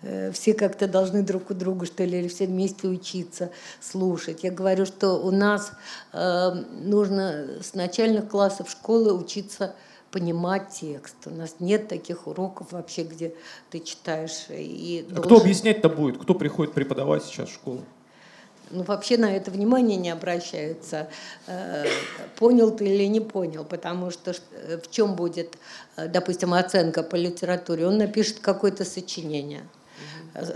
[0.00, 4.42] э, все как-то должны друг у друга, что ли, или все вместе учиться, слушать.
[4.42, 5.72] Я говорю, что у нас
[6.14, 6.50] э,
[6.82, 9.74] нужно с начальных классов школы учиться
[10.14, 11.16] понимать текст.
[11.26, 13.34] У нас нет таких уроков вообще, где
[13.70, 14.46] ты читаешь.
[14.48, 15.24] И а должен...
[15.24, 16.18] Кто объяснять-то будет?
[16.18, 17.80] Кто приходит преподавать сейчас в школу?
[18.70, 21.08] Ну, вообще на это внимание не обращаются.
[21.48, 21.84] Э,
[22.36, 25.58] понял ты или не понял, потому что э, в чем будет,
[25.96, 27.84] э, допустим, оценка по литературе?
[27.84, 29.64] Он напишет какое-то сочинение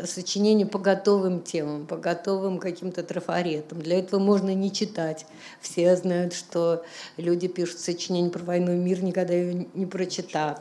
[0.04, 3.80] сочинение по готовым темам, по готовым каким-то трафаретам.
[3.80, 5.26] Для этого можно не читать.
[5.60, 6.84] Все знают, что
[7.16, 10.58] люди пишут сочинение про войну и мир, никогда ее не прочитав.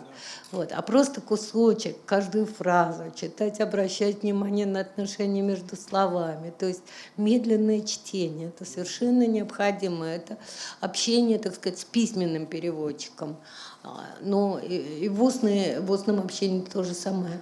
[0.52, 0.72] Вот.
[0.72, 6.54] А просто кусочек, каждую фразу, читать, обращать внимание на отношения между словами.
[6.58, 6.84] То есть
[7.18, 10.06] медленное чтение, это совершенно необходимо.
[10.06, 10.38] Это
[10.80, 13.38] общение, так сказать, с письменным переводчиком.
[13.84, 17.42] А, но и в, устной, в устном общении то же самое.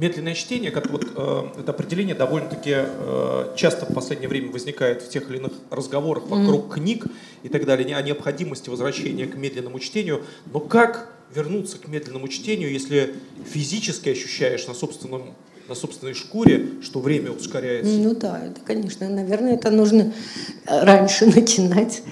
[0.00, 5.10] Медленное чтение, как вот э, это определение довольно-таки э, часто в последнее время возникает в
[5.10, 6.74] тех или иных разговорах вокруг mm.
[6.74, 7.04] книг
[7.42, 10.22] и так далее, о необходимости возвращения к медленному чтению.
[10.54, 13.14] Но как вернуться к медленному чтению, если
[13.46, 15.34] физически ощущаешь на собственном
[15.70, 17.92] на собственной шкуре, что время ускоряется.
[17.92, 20.12] Ну да, это, конечно, наверное, это нужно
[20.66, 22.02] раньше начинать,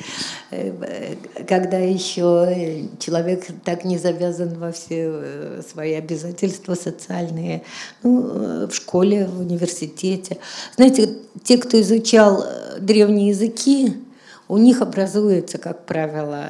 [0.52, 1.16] э,
[1.48, 7.64] когда еще человек так не завязан во все э, свои обязательства социальные,
[8.04, 10.38] ну, э, в школе, в университете.
[10.76, 12.46] Знаете, те, кто изучал
[12.78, 13.94] древние языки,
[14.48, 16.46] у них образуется, как правило,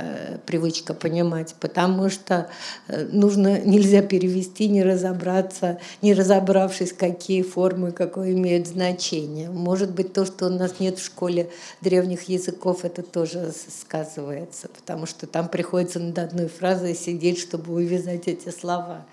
[0.46, 2.48] привычка понимать, потому что
[2.86, 9.50] э, нужно, нельзя перевести, не разобраться, не разобравшись, какие формы, какое имеют значение.
[9.50, 15.06] Может быть, то, что у нас нет в школе древних языков, это тоже сказывается, потому
[15.06, 19.06] что там приходится над одной фразой сидеть, чтобы увязать эти слова.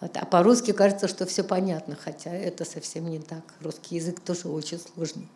[0.00, 3.42] А по-русски кажется, что все понятно, хотя это совсем не так.
[3.60, 5.28] Русский язык тоже очень сложный.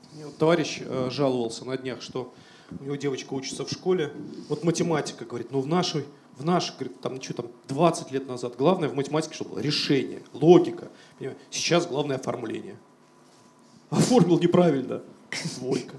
[0.37, 2.33] товарищ э, жаловался на днях, что
[2.79, 4.11] у него девочка учится в школе.
[4.49, 6.05] Вот математика, говорит, ну в нашей,
[6.37, 8.55] в нашей, говорит, там что там, 20 лет назад.
[8.57, 10.89] Главное в математике, что было решение, логика.
[11.49, 12.77] Сейчас главное оформление.
[13.89, 15.01] Оформил неправильно.
[15.57, 15.95] Двойка.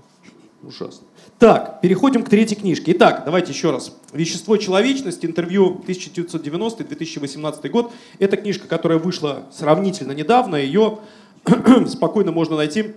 [0.62, 1.06] Ужасно.
[1.38, 2.92] Так, переходим к третьей книжке.
[2.92, 3.96] Итак, давайте еще раз.
[4.12, 7.92] «Вещество человечности», интервью 1990-2018 год.
[8.20, 10.54] Это книжка, которая вышла сравнительно недавно.
[10.54, 11.00] Ее
[11.88, 12.94] спокойно можно найти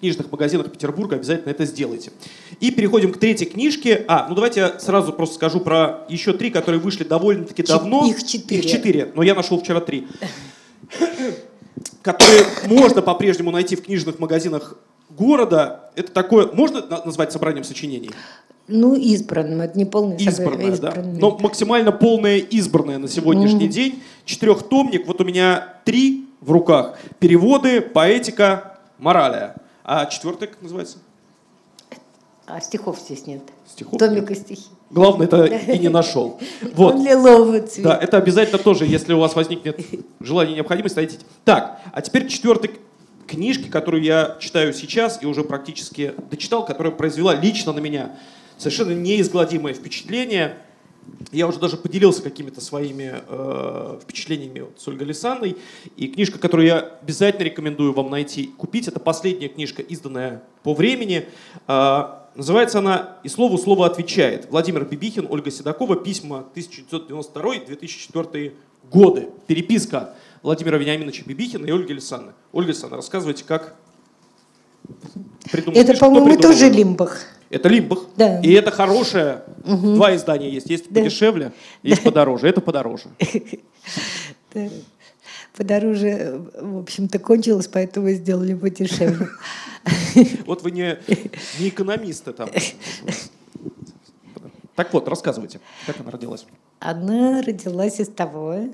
[0.00, 2.10] книжных магазинах Петербурга, обязательно это сделайте.
[2.58, 4.04] И переходим к третьей книжке.
[4.08, 8.06] А, ну давайте я сразу просто скажу про еще три, которые вышли довольно-таки давно.
[8.06, 8.60] Их четыре.
[8.60, 10.08] Их четыре, но я нашел вчера три.
[12.02, 14.76] Которые можно по-прежнему найти в книжных магазинах
[15.10, 15.90] города.
[15.96, 18.10] Это такое, можно назвать собранием сочинений?
[18.68, 20.94] Ну, избранным, это не полное избранное, да.
[20.96, 23.72] Но максимально полное избранное на сегодняшний mm-hmm.
[23.72, 24.02] день.
[24.24, 26.96] Четырехтомник, вот у меня три в руках.
[27.18, 29.56] Переводы, поэтика, моралия.
[29.92, 30.98] А четвертый как называется?
[32.46, 33.42] А стихов здесь нет.
[33.66, 34.68] Стихов Томик и стихи.
[34.88, 36.38] Главное, это и не нашел.
[36.74, 36.94] Вот.
[36.94, 37.82] Он лиловый цвет.
[37.84, 39.80] Да, это обязательно тоже, если у вас возникнет
[40.20, 41.24] желание, необходимость, найдите.
[41.44, 42.70] Так, а теперь четвертый
[43.26, 48.16] книжки, которую я читаю сейчас и уже практически дочитал, которая произвела лично на меня
[48.58, 50.56] совершенно неизгладимое впечатление.
[51.32, 55.56] Я уже даже поделился какими-то своими э, впечатлениями вот, с Ольгой Лисанной.
[55.96, 61.28] И книжка, которую я обязательно рекомендую вам найти, купить, это последняя книжка, изданная по времени.
[61.68, 64.50] Э, называется она «И слову слово отвечает».
[64.50, 68.52] Владимир Бибихин, Ольга Седокова, письма 1992-2004
[68.90, 69.28] годы.
[69.46, 72.32] Переписка Владимира Вениаминовича Бибихина и Ольги Лисанны.
[72.52, 73.76] Ольга Лисанна, рассказывайте, как
[75.50, 75.80] придумали.
[75.80, 77.20] Это, по-моему, тоже Лимбах.
[77.50, 78.06] Это Лимбах.
[78.16, 78.40] Да.
[78.40, 79.42] И это хорошее.
[79.64, 79.94] Угу.
[79.94, 80.70] Два издания есть.
[80.70, 81.00] Есть да.
[81.00, 82.10] подешевле, есть да.
[82.10, 82.48] подороже.
[82.48, 83.08] Это подороже.
[85.56, 89.28] Подороже, в общем-то, кончилось, поэтому сделали подешевле.
[90.46, 90.98] Вот вы не,
[91.58, 92.48] не экономисты там.
[94.76, 96.46] Так вот, рассказывайте, как она родилась.
[96.78, 98.68] Она родилась из того,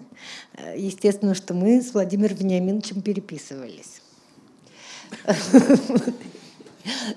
[0.76, 4.02] естественно, что мы с Владимиром Вениаминовичем переписывались.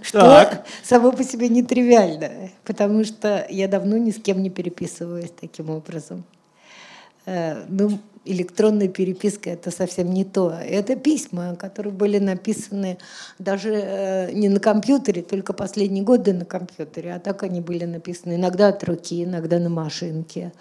[0.02, 0.66] Что так.
[0.84, 6.24] само по себе нетривиально, потому что я давно ни с кем не переписываюсь таким образом.
[7.26, 10.52] Э, ну, электронная переписка это совсем не то.
[10.52, 12.98] Это письма, которые были написаны
[13.40, 18.36] даже э, не на компьютере, только последние годы на компьютере, а так они были написаны
[18.36, 20.52] иногда от руки, иногда на машинке.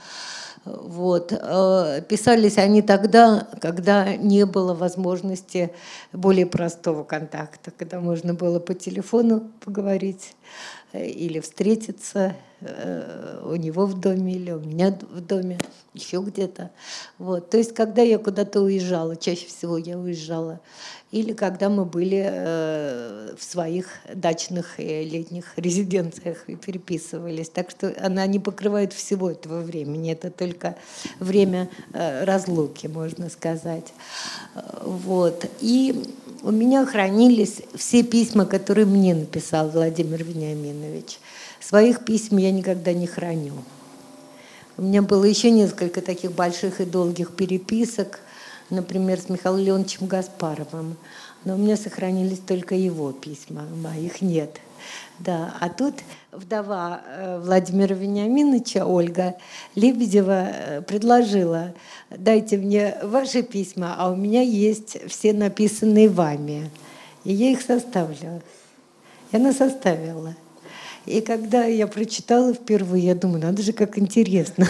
[0.64, 1.32] Вот.
[1.32, 5.70] Э, писались они тогда, когда не было возможности
[6.12, 10.34] более простого контакта, когда можно было по телефону поговорить
[10.92, 15.58] или встретиться э, у него в доме или у меня в доме,
[15.94, 16.70] еще где-то.
[17.18, 17.50] Вот.
[17.50, 20.60] То есть, когда я куда-то уезжала, чаще всего я уезжала
[21.10, 27.48] или когда мы были э, в своих дачных и летних резиденциях и переписывались.
[27.48, 30.76] Так что она не покрывает всего этого времени, это только
[31.18, 33.92] время э, разлуки, можно сказать.
[34.82, 35.46] Вот.
[35.60, 41.18] И у меня хранились все письма, которые мне написал Владимир Вениаминович.
[41.60, 43.54] Своих писем я никогда не храню.
[44.76, 48.20] У меня было еще несколько таких больших и долгих переписок–
[48.70, 50.96] например, с Михаилом Леоновичем Гаспаровым.
[51.44, 54.60] Но у меня сохранились только его письма, моих нет.
[55.18, 55.94] Да, а тут
[56.32, 59.36] вдова э, Владимира Вениаминовича, Ольга
[59.74, 61.74] Лебедева, э, предложила,
[62.10, 66.70] дайте мне ваши письма, а у меня есть все написанные вами.
[67.24, 68.40] И я их составила.
[69.32, 70.34] И она составила.
[71.08, 74.66] И когда я прочитала впервые, я думаю, надо же, как интересно.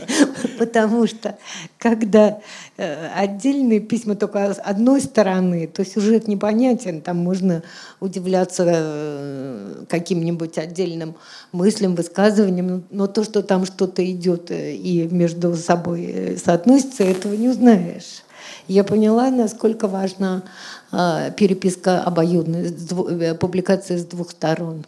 [0.58, 1.38] Потому что
[1.78, 2.40] когда
[2.76, 7.62] э, отдельные письма только с одной стороны, то сюжет непонятен, там можно
[8.00, 11.14] удивляться э, каким-нибудь отдельным
[11.52, 17.48] мыслям, высказываниям, но то, что там что-то идет э, и между собой соотносится, этого не
[17.48, 18.24] узнаешь.
[18.66, 20.42] Я поняла, насколько важна
[20.90, 24.84] переписка обоюдная, публикация с двух сторон.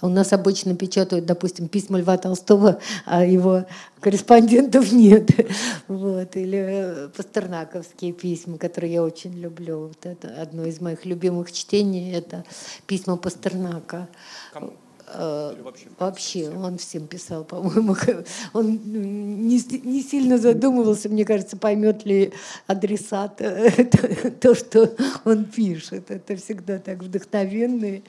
[0.00, 3.64] У нас обычно печатают, допустим, письма Льва Толстого, а его
[4.00, 5.30] корреспондентов нет.
[5.88, 6.36] Вот.
[6.36, 9.88] Или э, пастернаковские письма, которые я очень люблю.
[9.88, 12.44] Вот это одно из моих любимых чтений– это
[12.86, 14.08] письма Пастернака.
[14.52, 14.72] Кому?
[15.14, 17.96] Э, вообще, вообще он всем писал, по-моему.
[18.52, 22.32] Он не, не сильно задумывался, мне кажется, поймет ли
[22.66, 23.36] адресат
[24.40, 26.10] то, что он пишет.
[26.10, 28.02] Это всегда так вдохновенные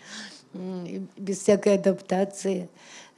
[0.53, 2.69] без всякой адаптации.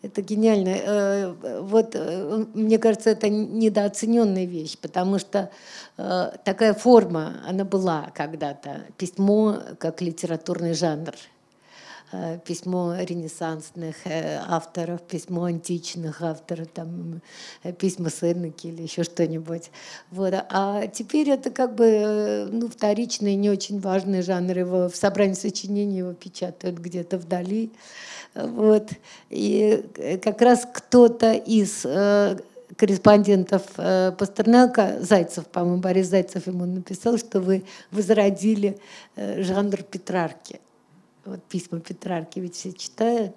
[0.02, 0.70] Это гениально.
[0.70, 5.52] Э, вот, э, мне кажется, это недооцененная вещь, потому что
[5.98, 8.82] э, такая форма, она была когда-то.
[8.98, 11.14] Письмо как литературный жанр–
[12.46, 17.22] письмо ренессансных э, авторов, письмо античных авторов, там,
[17.64, 19.72] э, письма Сенеки или еще что-нибудь.
[20.12, 20.34] Вот.
[20.50, 24.58] А теперь это как бы ну, вторичный, не очень важный жанр.
[24.58, 27.72] Его в собрании сочинений его печатают где-то вдали.
[28.36, 28.90] Вот.
[29.30, 29.86] И
[30.22, 31.86] как раз кто-то из
[32.78, 38.78] корреспондентов Пастернака, Зайцев, по-моему, Борис Зайцев ему написал, что вы возродили
[39.18, 40.60] жанр Петрарки.
[41.26, 43.36] Вот письма Петрарки ведь все читают.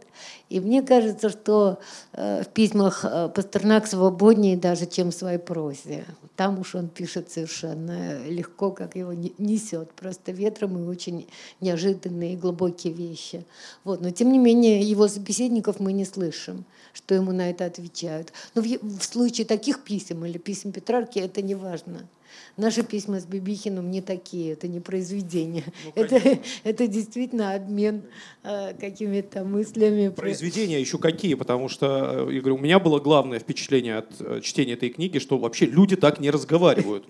[0.49, 1.79] И мне кажется, что
[2.13, 6.05] э, в письмах э, Пастернак свободнее даже, чем в своей прозе.
[6.37, 11.27] Там уж он пишет совершенно легко, как его несет, просто ветром и очень
[11.61, 13.45] неожиданные и глубокие вещи.
[13.85, 14.01] Вот.
[14.01, 18.33] Но тем не менее его собеседников мы не слышим, что ему на это отвечают.
[18.55, 22.09] Но в, в случае таких писем или писем Петрарки это не важно.
[22.57, 25.65] Наши письма с Бибихиным не такие, это не произведение.
[25.85, 28.03] Ну, это, это действительно обмен
[28.43, 30.09] э, какими-то мыслями.
[30.09, 34.41] Произведения еще какие, потому что, э, я говорю, у меня было главное впечатление от э,
[34.41, 37.05] чтения этой книги, что вообще люди так не разговаривают.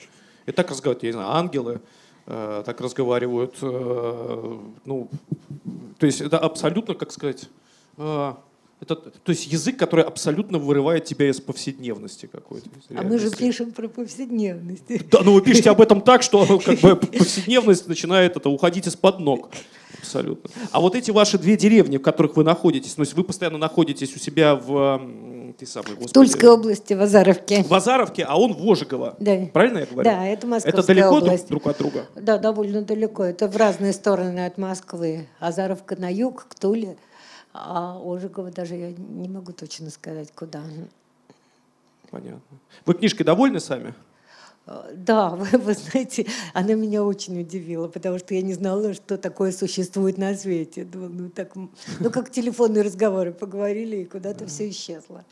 [0.47, 1.81] И так разговаривают, я не знаю, ангелы,
[2.27, 5.09] э, так разговаривают, э, ну,
[5.99, 7.49] то есть это абсолютно, как сказать,
[7.97, 8.35] э,
[8.81, 12.69] это, то есть язык, который абсолютно вырывает тебя из повседневности какой-то.
[12.95, 14.85] А мы же пишем про повседневность.
[15.11, 18.87] Да, но ну вы пишете об этом так, что как бы повседневность начинает это уходить
[18.87, 19.51] из-под ног.
[19.99, 20.51] Абсолютно.
[20.71, 24.15] А вот эти ваши две деревни, в которых вы находитесь, то есть вы постоянно находитесь
[24.15, 25.01] у себя в
[25.59, 27.63] ты самый, господи, в Тульской области, в Азаровке.
[27.63, 29.15] В Азаровке, а он в Ожегово.
[29.21, 29.47] Да.
[29.53, 30.11] Правильно я говорю?
[30.11, 31.49] Да, это Московская Это далеко область.
[31.49, 32.07] друг от друга?
[32.17, 33.25] Да, довольно далеко.
[33.25, 35.29] Это в разные стороны от Москвы.
[35.39, 36.97] Азаровка на юг, к Туле.
[37.55, 40.65] А Ожегова даже я не могу точно сказать, куда.
[42.11, 42.59] Понятно.
[42.85, 43.95] Вы книжкой довольны сами?
[44.67, 49.17] А, да, вы, вы знаете, она меня очень удивила, потому что я не знала, что
[49.19, 50.85] такое существует на свете.
[50.93, 55.25] Ну, так, ну как телефонные разговоры поговорили, и куда-то все исчезло.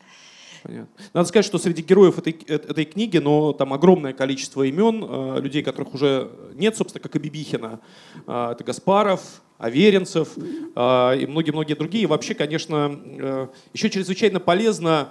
[0.62, 1.04] Понятно.
[1.12, 5.40] Надо сказать, что среди героев этой, э, этой книги, но там огромное количество имен, э,
[5.40, 7.80] людей, которых уже нет, собственно, как и Бибихина.
[8.28, 12.02] Э, это Гаспаров, Аверинцев э, и многие-многие другие.
[12.04, 15.10] И вообще, конечно, э, еще чрезвычайно полезно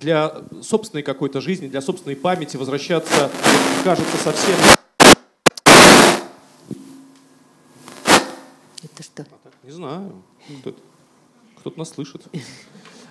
[0.00, 3.30] для собственной какой-то жизни, для собственной памяти возвращаться,
[3.84, 4.56] кажется, совсем...
[8.82, 9.26] Это что?
[9.62, 10.22] Не знаю.
[11.58, 12.22] Кто-то нас слышит.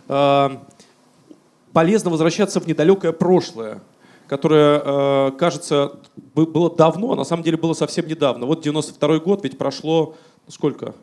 [0.08, 0.50] Э,
[1.72, 3.84] полезно возвращаться в недалекое прошлое,
[4.26, 6.00] которое, э, кажется,
[6.34, 8.48] было давно, а на самом деле было совсем недавно.
[8.48, 10.16] Вот 92 год, ведь прошло
[10.50, 10.96] сколько?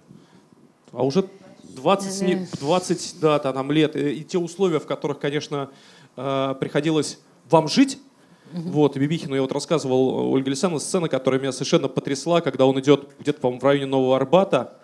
[0.92, 1.28] А уже
[1.64, 3.96] 20, 20 да, там, лет.
[3.96, 5.70] И, те условия, в которых, конечно,
[6.16, 7.18] э, приходилось
[7.48, 7.98] вам жить,
[8.52, 12.78] Вот, и Бибихину я вот рассказывал Ольга Александровна сцена, которая меня совершенно потрясла, когда он
[12.80, 14.78] идет где-то, по-моему, в районе Нового Арбата,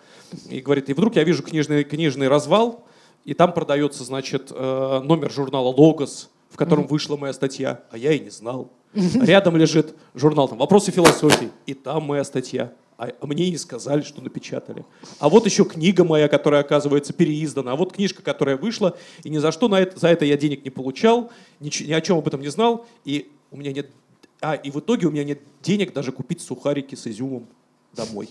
[0.49, 2.85] и говорит, и вдруг я вижу книжный, книжный развал,
[3.23, 8.11] и там продается, значит, э, номер журнала «Логос», в котором вышла моя статья, а я
[8.11, 8.71] и не знал.
[8.93, 12.73] Рядом лежит журнал там «Вопросы философии», и там моя статья.
[13.03, 14.85] А, а мне не сказали, что напечатали.
[15.19, 17.73] А вот еще книга моя, которая, оказывается, переиздана.
[17.73, 20.63] А вот книжка, которая вышла, и ни за что на это, за это я денег
[20.63, 21.29] не получал,
[21.59, 23.89] ни, ни о чем об этом не знал, и у меня нет...
[24.39, 27.45] А, и в итоге у меня нет денег даже купить сухарики с изюмом
[27.93, 28.29] домой.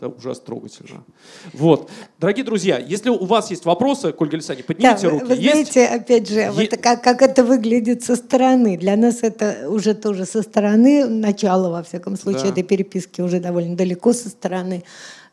[0.00, 1.04] Это ужасно трогательно.
[1.52, 1.90] Вот.
[2.18, 5.24] Дорогие друзья, если у вас есть вопросы к Ольге поднимите да, руки.
[5.26, 5.92] Вы знаете, есть?
[5.92, 6.50] опять же, е...
[6.50, 8.78] вот как, как это выглядит со стороны.
[8.78, 12.48] Для нас это уже тоже со стороны, начало, во всяком случае, да.
[12.48, 14.84] этой переписки уже довольно далеко со стороны,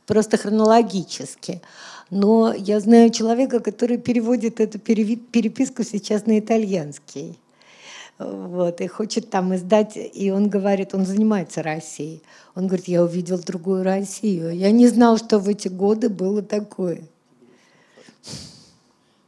[0.05, 1.61] просто хронологически.
[2.09, 7.39] Но я знаю человека, который переводит эту переписку сейчас на итальянский
[8.19, 12.23] вот, и хочет там издать, и он говорит, он занимается Россией.
[12.55, 14.55] Он говорит, я увидел другую Россию.
[14.55, 17.03] Я не знал, что в эти годы было такое.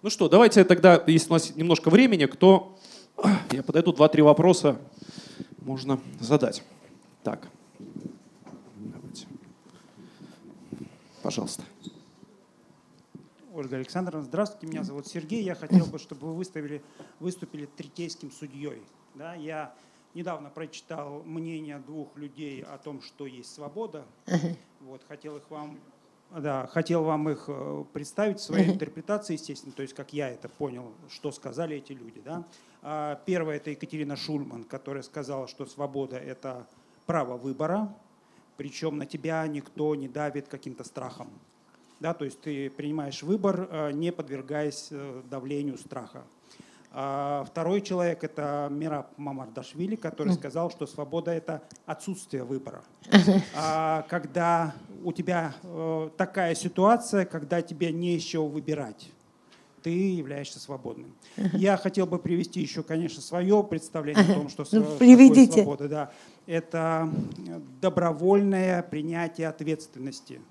[0.02, 2.76] Ну что, давайте тогда, если у нас немножко времени, кто...
[3.52, 4.78] Я подойду, два-три вопроса
[5.62, 6.64] можно задать.
[7.22, 7.48] Так.
[8.80, 9.28] Давайте.
[11.22, 11.64] Пожалуйста.
[13.60, 15.44] Ольга Александровна, здравствуйте, меня зовут Сергей.
[15.44, 16.82] Я хотел бы, чтобы вы выставили,
[17.20, 18.82] выступили третейским судьей.
[19.16, 19.76] Да, я
[20.14, 24.06] недавно прочитал мнение двух людей о том, что есть свобода.
[24.80, 25.78] Вот, хотел их вам
[26.32, 30.48] да, хотел вам их э, представить в своей интерпретации, естественно, то есть как я это
[30.48, 32.22] понял, что сказали эти люди.
[32.24, 32.46] Да?
[32.82, 36.66] А, первая это Екатерина Шульман, которая сказала, что свобода– это
[37.06, 37.94] право выбора,
[38.56, 41.30] причем на тебя никто не давит каким-то страхом
[42.00, 46.24] да, то есть ты принимаешь выбор, э, не подвергаясь э, давлению страха.
[46.92, 52.84] А второй человек– это Мираб Мамардашвили, который сказал, что свобода– это отсутствие выбора.
[53.56, 54.74] А когда
[55.04, 59.12] у тебя э, такая ситуация, когда тебе не чего выбирать,
[59.84, 61.14] ты являешься свободным.
[61.54, 65.64] Я хотел бы привести еще, конечно, свое представление о том, что ну, приведите.
[65.64, 65.88] свобода.
[65.88, 66.12] Да,
[66.48, 67.10] это
[67.80, 70.42] добровольное принятие ответственности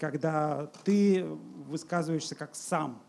[0.00, 1.24] когда ты
[1.68, 3.00] высказываешься как сам.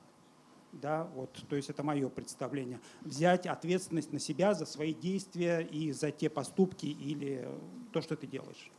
[0.74, 2.80] Да, вот, то есть это мое представление.
[3.02, 7.48] Взять ответственность на себя за свои действия и за те поступки или
[7.92, 8.72] то, что ты делаешь.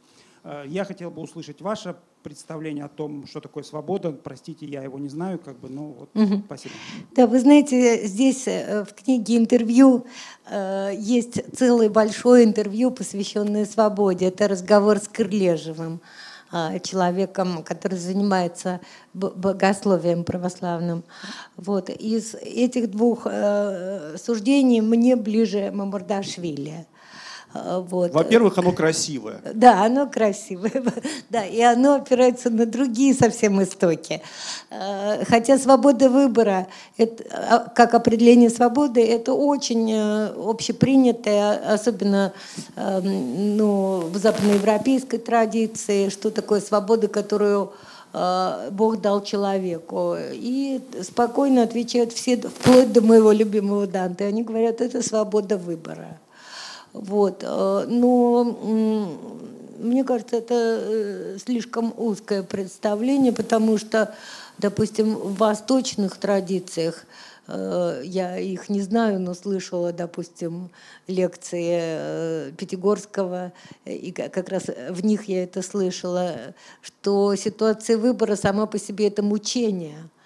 [0.42, 4.12] Э, я хотел бы услышать ваше представление о том, что такое свобода.
[4.12, 6.42] Простите, я его не знаю, как бы, ну вот, угу.
[6.46, 6.74] спасибо.
[7.14, 10.06] Да, вы знаете, здесь э, в книге интервью
[10.48, 14.28] э, есть целое большое интервью, посвященное свободе.
[14.28, 16.00] Это разговор с Крылежевым
[16.82, 18.80] человеком, который занимается
[19.14, 21.04] богословием православным.
[21.56, 21.88] Вот.
[21.88, 26.86] Из этих двух э, суждений мне ближе Мамардашвили.
[27.54, 28.12] А, вот.
[28.12, 29.40] Во-первых, оно красивое.
[29.54, 30.72] Да, оно красивое.
[31.30, 34.20] Да, и оно опирается на другие совсем истоки.
[34.70, 42.32] А, хотя свобода выбора, это, а, как определение свободы, это очень э, общепринятое, особенно
[42.76, 47.72] ну, в западноевропейской традиции, что такое свобода, которую
[48.12, 50.16] Бог дал человеку.
[50.18, 54.24] И спокойно отвечают все, вплоть до моего любимого Данте.
[54.24, 56.18] Они говорят, это свобода выбора.
[56.92, 57.42] Вот.
[57.42, 58.44] Э, но
[59.78, 64.14] мне кажется, это э, слишком узкое представление, потому что,
[64.58, 67.04] допустим, в восточных традициях,
[67.48, 70.70] э, я их не знаю, но слышала, допустим,
[71.06, 73.52] лекции Пятигорского,
[73.84, 79.22] и как раз в них я это слышала, что ситуация выбора сама по себе это
[79.22, 79.98] мучение–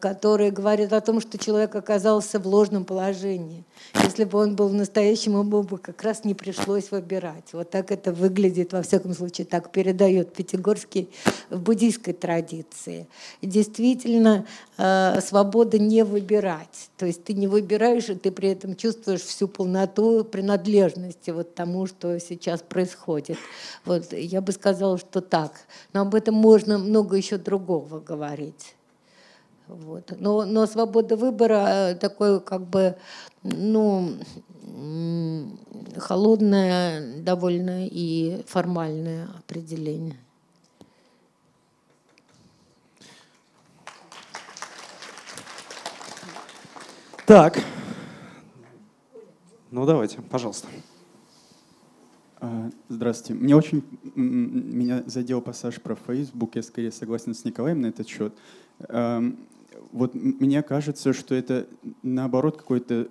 [0.00, 3.64] которые говорят о том, что человек оказался в ложном положении.
[4.02, 7.52] Если бы он был в настоящем, ему бы как раз не пришлось выбирать.
[7.52, 11.08] Вот так это выглядит, во всяком случае, так передает Пятигорский
[11.50, 13.06] в буддийской традиции.
[13.40, 14.44] И действительно,
[14.76, 16.90] э, свобода не выбирать.
[16.96, 21.86] То есть ты не выбираешь, и ты при этом чувствуешь всю полноту принадлежности вот тому,
[21.86, 23.38] что сейчас происходит.
[23.84, 25.52] Вот я бы сказала, что так.
[25.92, 28.74] Но об этом можно много еще другого говорить.
[29.70, 30.12] Вот.
[30.18, 32.96] Но, но свобода выбора э, такое как бы,
[33.42, 34.16] ну,
[35.96, 40.16] холодное довольно и формальное определение.
[47.26, 47.62] Так,
[49.70, 50.66] ну давайте, пожалуйста.
[52.40, 53.40] А, здравствуйте.
[53.40, 53.84] Мне очень
[54.16, 56.56] меня задел пассаж про Facebook.
[56.56, 58.34] Я скорее согласен с Николаем на этот счет.
[59.92, 61.66] Вот мне кажется, что это
[62.02, 63.08] наоборот какой-то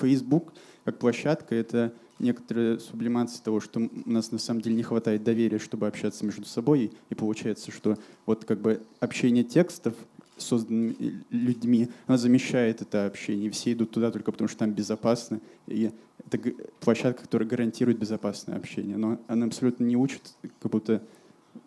[0.00, 0.52] Facebook
[0.84, 5.58] как площадка, это некоторая сублимация того, что у нас на самом деле не хватает доверия,
[5.58, 9.94] чтобы общаться между собой, и получается, что вот как бы общение текстов
[10.36, 15.90] созданными людьми, она замещает это общение, все идут туда только потому, что там безопасно, и
[16.26, 16.38] это
[16.80, 20.22] площадка, которая гарантирует безопасное общение, но она абсолютно не учит
[20.60, 21.02] как будто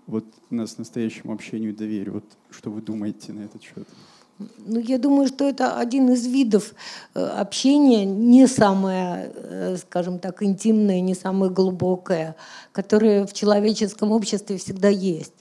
[0.07, 2.13] вот нас настоящему общению и доверию.
[2.13, 3.87] Вот что вы думаете на этот счет?
[4.57, 6.73] Ну, я думаю, что это один из видов
[7.13, 12.35] э, общения, не самое, э, скажем так, интимное, не самое глубокое,
[12.71, 15.33] которое в человеческом обществе всегда есть.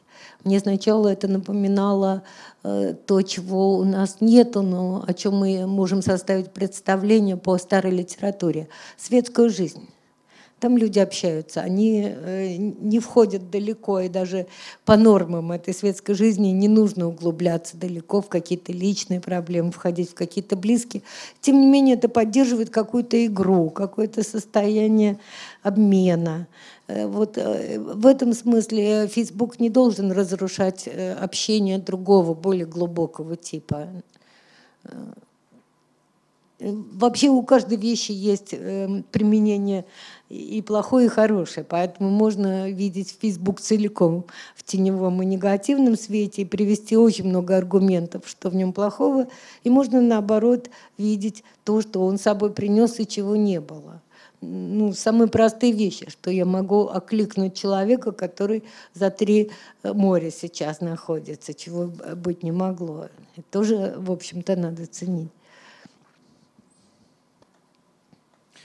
[0.45, 2.23] Мне сначала это напоминало
[2.63, 7.93] э, то, чего у нас нету, но о чем мы можем составить представление по старой
[7.93, 8.69] литературе.
[8.97, 9.89] Светскую жизнь.
[10.61, 14.47] Там люди общаются, они э, не входят далеко, и даже
[14.85, 20.15] по нормам этой светской жизни не нужно углубляться далеко в какие-то личные проблемы, входить в
[20.15, 21.03] какие-то близкие.
[21.41, 25.19] Тем не менее, это поддерживает какую-то игру, какое-то состояние
[25.63, 26.47] обмена.
[26.89, 30.87] Э, вот э, в этом смысле Facebook не должен разрушать
[31.19, 33.89] общение другого, более глубокого типа.
[36.59, 39.87] Вообще у каждой вещи есть применение
[40.31, 41.66] и плохое, и хорошее.
[41.68, 44.24] Поэтому можно видеть Facebook целиком
[44.55, 49.26] в теневом и негативном свете и привести очень много аргументов, что в нем плохого.
[49.64, 54.01] И можно, наоборот, видеть то, что он собой принес и чего не было.
[54.41, 58.62] Ну, самые простые вещи, что я могу окликнуть человека, который
[58.95, 59.51] за три
[59.83, 63.09] моря сейчас находится, чего быть не могло.
[63.37, 65.28] Это тоже, в общем-то, надо ценить.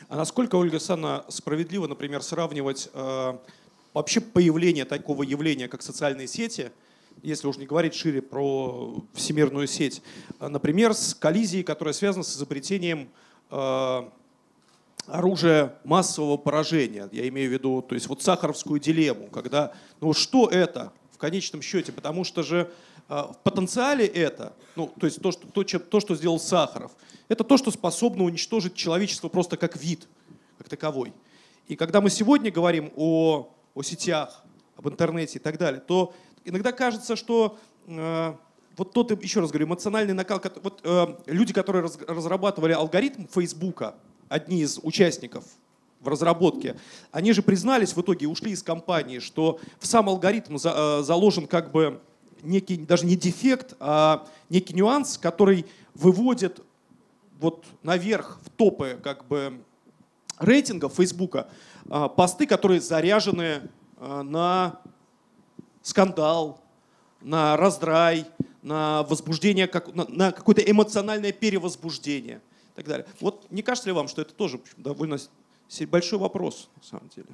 [0.07, 3.37] А насколько, Ольга Александровна, справедливо, например, сравнивать э,
[3.93, 6.71] вообще появление такого явления, как социальные сети,
[7.23, 10.03] если уж не говорить шире про всемирную сеть,
[10.39, 13.09] э, например, с коллизией, которая связана с изобретением
[13.49, 14.09] э,
[15.07, 17.09] оружия массового поражения.
[17.11, 21.63] Я имею в виду, то есть вот сахаровскую дилемму, когда, ну что это в конечном
[21.63, 22.71] счете, потому что же
[23.07, 26.91] в потенциале это, ну то есть то, что, то, то, что сделал Сахаров–
[27.27, 30.07] это то, что способно уничтожить человечество просто как вид,
[30.57, 31.13] как таковой.
[31.67, 34.43] И когда мы сегодня говорим о, о сетях,
[34.75, 38.33] об интернете и так далее, то иногда кажется, что э,
[38.77, 43.95] вот тот, еще раз говорю, эмоциональный накал, вот э, люди, которые раз, разрабатывали алгоритм Фейсбука,
[44.29, 45.45] одни из участников
[46.01, 46.77] в разработке,
[47.11, 51.47] они же признались в итоге, ушли из компании, что в сам алгоритм за, э, заложен
[51.47, 51.99] как бы
[52.45, 56.61] некий, даже не дефект, а некий нюанс, который выводит
[57.39, 59.59] вот наверх в топы как бы
[60.39, 61.47] рейтингов Фейсбука
[61.89, 64.81] э, посты, которые заряжены э, на
[65.81, 66.61] скандал,
[67.21, 68.25] на раздрай,
[68.61, 72.41] на возбуждение, как, на, на какое-то эмоциональное перевозбуждение
[72.73, 73.05] и так далее.
[73.19, 75.17] Вот не кажется ли вам, что это тоже довольно
[75.89, 77.27] большой вопрос на самом деле?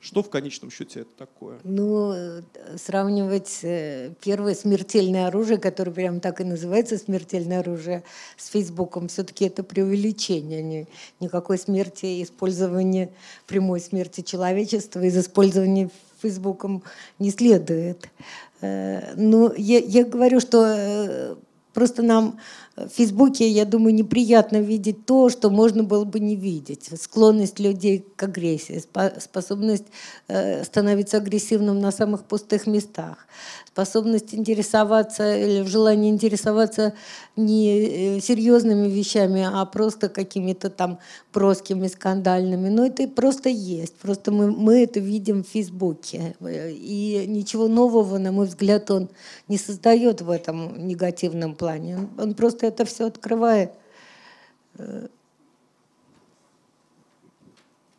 [0.00, 1.58] Что в конечном счете это такое?
[1.62, 2.42] Ну, э,
[2.78, 8.02] сравнивать э, первое смертельное оружие, которое прям так и называется смертельное оружие,
[8.38, 10.62] с Фейсбуком, все-таки это преувеличение.
[10.62, 10.86] Не,
[11.20, 13.12] никакой смерти, использования
[13.46, 15.90] прямой смерти человечества из использования
[16.22, 16.82] Фейсбуком
[17.18, 18.08] не следует.
[18.62, 21.36] Э, но я, я говорю, что
[21.74, 22.38] просто нам
[22.86, 26.90] в Фейсбуке, я думаю, неприятно видеть то, что можно было бы не видеть.
[27.00, 28.82] Склонность людей к агрессии,
[29.18, 29.86] способность
[30.28, 33.26] э, становиться агрессивным на самых пустых местах
[33.72, 36.92] способность интересоваться или в желании интересоваться
[37.36, 40.98] не э, серьезными вещами, а просто какими-то там
[41.32, 42.68] броскими, скандальными.
[42.68, 43.94] Но это просто есть.
[43.94, 46.34] Просто мы, мы это видим в Фейсбуке.
[46.40, 49.08] И ничего нового, на мой взгляд, он
[49.48, 52.08] не создает в этом негативном плане.
[52.18, 53.72] Он просто это все открывает.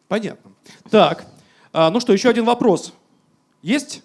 [0.08, 0.52] Понятно.
[0.90, 1.26] Так,
[1.72, 2.94] а, ну что, еще один вопрос.
[3.62, 4.04] Есть?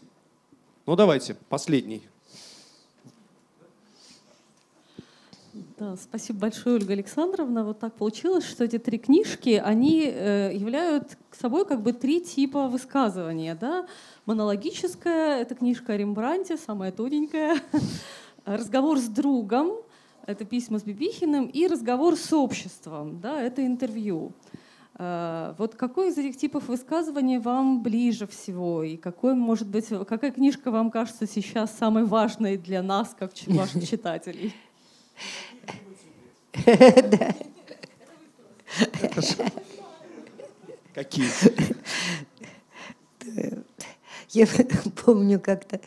[0.87, 2.03] Ну давайте, последний.
[5.79, 7.65] Да, спасибо большое, Ольга Александровна.
[7.65, 12.69] Вот так получилось, что эти три книжки, они э, являют собой как бы три типа
[12.69, 13.55] высказывания.
[13.55, 13.87] Да?
[14.27, 17.61] Монологическая— это книжка о Рембранте, самая тоненькая.
[18.45, 19.73] Разговор с другом—
[20.27, 21.47] это письма с Бибихиным.
[21.47, 24.33] И разговор с обществом— да, это интервью.
[24.99, 28.83] Э, вот какой из этих типов высказываний вам ближе всего?
[28.83, 33.89] И какой, может быть, какая книжка вам кажется сейчас самой важной для нас, как ваших
[33.89, 34.55] читателей?
[40.95, 41.29] Какие?
[44.37, 44.47] Я
[45.05, 45.81] помню как-то,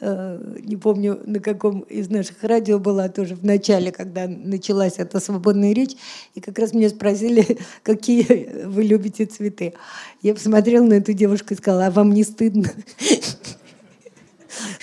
[0.00, 5.20] э, не помню, на каком из наших радио была тоже в начале, когда началась эта
[5.20, 5.96] свободная речь,
[6.34, 9.72] и как раз меня спросили, какие вы любите цветы.
[10.20, 12.70] Я посмотрела на эту девушку и сказала, а вам не стыдно?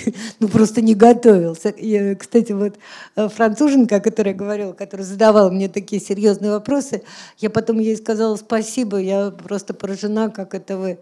[0.40, 1.70] ну, просто не готовился.
[1.70, 2.80] И, кстати, вот
[3.16, 7.04] э, француженка, о которой я говорила, которая задавала мне такие серьезные вопросы,
[7.38, 10.98] я потом ей сказала спасибо, я просто поражена, как это вы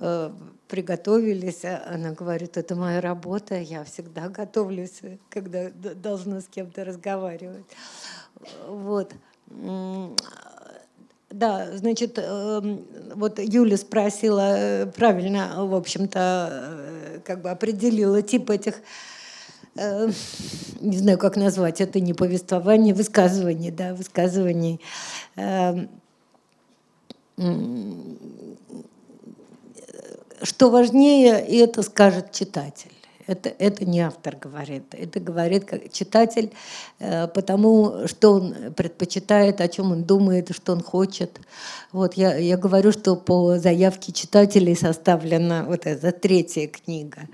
[0.00, 0.30] э,
[0.70, 1.64] приготовились.
[1.64, 7.66] А она говорит, это моя работа, я всегда готовлюсь, когда должна с кем-то разговаривать.
[8.66, 9.12] Вот.
[11.30, 18.50] Да, значит, эм, вот Юля спросила, э, правильно, в общем-то, э, как бы определила тип
[18.50, 18.74] этих,
[19.76, 20.10] э,
[20.80, 24.80] не знаю, как назвать, это не повествование, высказывание, да, высказываний.
[30.42, 32.90] Что важнее, и это скажет читатель.
[33.26, 36.50] Это, это не автор говорит, это говорит читатель,
[36.98, 41.38] э, потому что он предпочитает, о чем он думает, что он хочет.
[41.92, 47.28] Вот я, я говорю, что по заявке читателей составлена вот эта третья книга.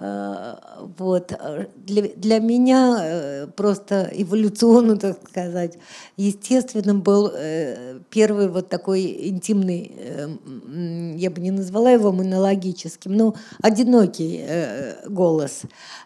[0.00, 0.54] Э,
[0.98, 1.32] вот.
[1.76, 5.78] Для, для меня э, просто эволюционно, так сказать,
[6.16, 9.94] естественным был э, первый вот такой интимный,
[11.16, 14.44] я бы не назвала его монологическим, но одинокий
[15.08, 15.62] голос.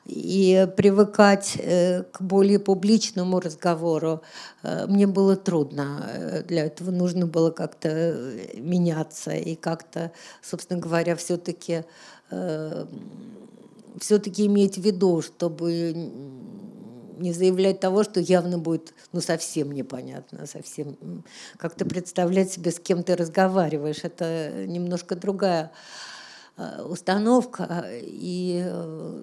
[0.07, 4.23] И привыкать к более публичному разговору
[4.89, 6.43] мне было трудно.
[6.49, 8.17] Для этого нужно было как-то
[8.57, 10.11] меняться и как-то,
[10.43, 11.85] собственно говоря, все-таки
[13.99, 15.93] все-таки иметь в виду, чтобы
[17.19, 20.97] не заявлять того, что явно будет ну, совсем непонятно, совсем
[21.57, 24.01] как-то представлять себе, с кем ты разговариваешь.
[24.03, 25.73] Это немножко другая
[26.57, 29.23] э, установка, и э,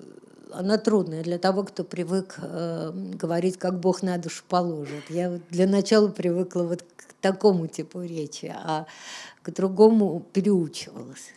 [0.54, 5.10] она трудная для того, кто привык э, говорить, как Бог на душу положит.
[5.10, 8.86] Я для начала привыкла вот к такому типу речи, а
[9.42, 11.32] к другому переучивалась.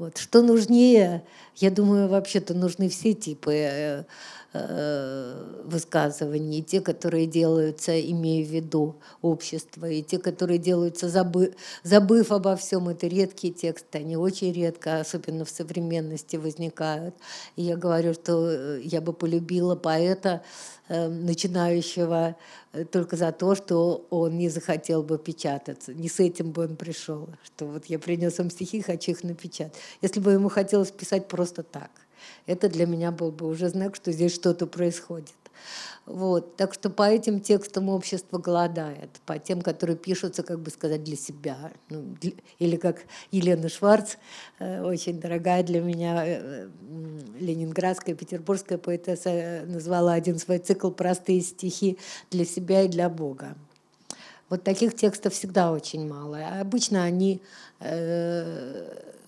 [0.00, 0.16] Вот.
[0.16, 1.24] Что нужнее,
[1.56, 4.06] я думаю, вообще-то нужны все типы.
[4.52, 12.32] Э, высказываний, те, которые делаются, имея в виду общество, и те, которые делаются, забы, забыв
[12.32, 12.88] обо всем.
[12.88, 17.14] Это редкие тексты, они очень редко, особенно в современности, возникают.
[17.54, 20.42] И я говорю, что э, я бы полюбила поэта,
[20.88, 22.34] э, начинающего
[22.90, 25.94] только за то, что он не захотел бы печататься.
[25.94, 29.74] Не с этим бы он пришел, что вот я принес вам стихи, хочу их напечатать.
[30.02, 31.90] Если бы ему хотелось писать просто так,
[32.50, 35.34] это для меня был бы уже знак, что здесь что-то происходит.
[36.06, 36.56] Вот.
[36.56, 41.16] Так что по этим текстам общество голодает, по тем, которые пишутся, как бы сказать, для
[41.16, 41.70] себя.
[41.88, 44.16] Ну, для- или как Елена Шварц,
[44.58, 46.68] э, очень дорогая для меня э,
[47.38, 51.98] ленинградская, петербургская поэтесса, э, назвала один свой цикл «Простые стихи
[52.30, 53.54] для себя и для Бога».
[54.48, 56.38] Вот таких текстов всегда очень мало.
[56.60, 57.40] Обычно они
[57.78, 59.19] э,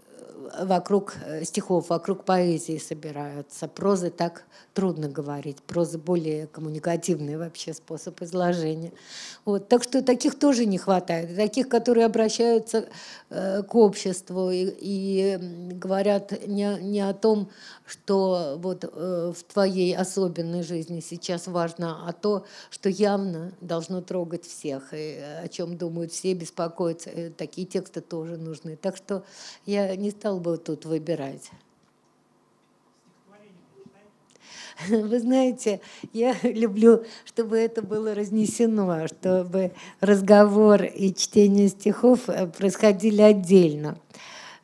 [0.60, 3.68] вокруг э, стихов, вокруг поэзии собираются.
[3.68, 4.44] Прозы так
[4.74, 5.62] трудно говорить.
[5.62, 8.92] Проза более коммуникативный вообще способ изложения.
[9.44, 9.68] Вот.
[9.68, 11.36] Так что таких тоже не хватает.
[11.36, 12.88] Таких, которые обращаются
[13.30, 15.38] э, к обществу и, и,
[15.72, 17.50] говорят не, не о том,
[17.92, 24.46] что вот э, в твоей особенной жизни сейчас важно, а то, что явно должно трогать
[24.46, 27.10] всех, и о чем думают все, беспокоятся.
[27.10, 28.76] Э, Такие тексты тоже нужны.
[28.76, 29.24] Так что
[29.66, 31.50] я не стал бы тут выбирать.
[34.88, 35.80] Вы знаете,
[36.14, 43.98] я люблю, чтобы это было разнесено, чтобы разговор и чтение стихов э, происходили отдельно.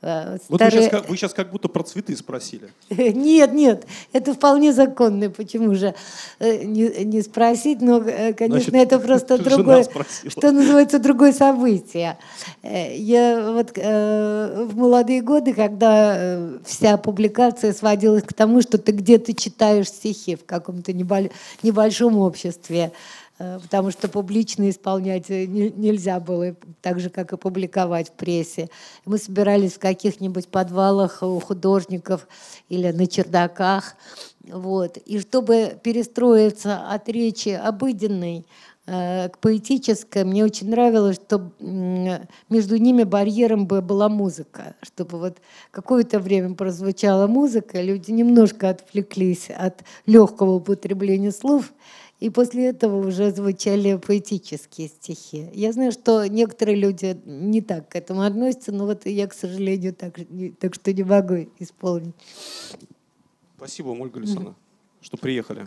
[0.01, 2.69] Э, Вот вы старые- сейчас, как, вы щас как будто про цветы спросили.
[2.91, 5.29] Нет, нет, это вполне законно.
[5.31, 5.95] Почему же
[6.39, 7.81] э, не, не спросить?
[7.81, 10.31] Но, э, конечно, Значит, это просто другое, спросила.
[10.31, 12.17] что называется, другое событие.
[12.63, 19.35] Я вот э, в молодые годы, когда вся публикация сводилась к тому, что ты где-то
[19.35, 21.31] читаешь стихи в каком-то небо-
[21.63, 22.93] небольшом обществе,
[23.39, 28.69] потому что публично исполнять э, не- нельзя было, так же, как и публиковать в прессе.
[29.05, 32.27] Мы собирались в каких-нибудь подвалах у художников
[32.69, 33.95] или на чердаках.
[34.51, 34.97] Вот.
[34.97, 38.47] И чтобы перестроиться от речи обыденной
[38.87, 45.19] э, к поэтической, мне очень нравилось, что м, между ними барьером бы была музыка, чтобы
[45.19, 45.39] вот
[45.71, 51.73] какое-то время прозвучала музыка, люди немножко отвлеклись от легкого употребления слов,
[52.21, 55.49] и после этого уже звучали поэтические стихи.
[55.53, 59.95] Я знаю, что некоторые люди не так к этому относятся, но вот я, к сожалению,
[59.95, 60.19] так,
[60.59, 62.15] так что не могу исполнить.
[63.57, 64.57] Спасибо Ольга Александровна,
[65.01, 65.67] что приехали.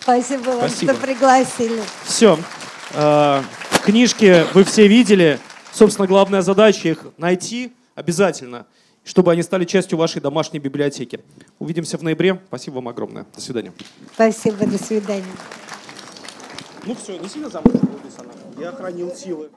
[0.00, 0.92] Спасибо вам, Спасибо.
[0.92, 1.82] что пригласили.
[2.04, 2.38] Все.
[3.84, 5.38] Книжки вы все видели.
[5.72, 8.66] Собственно, главная задача их найти обязательно,
[9.04, 11.20] чтобы они стали частью вашей домашней библиотеки.
[11.58, 12.40] Увидимся в ноябре.
[12.48, 13.26] Спасибо вам огромное.
[13.34, 13.72] До свидания.
[14.14, 15.24] Спасибо, до свидания.
[16.86, 18.60] Ну все, неси Ольга Александровна.
[18.60, 19.50] Я хранил силы.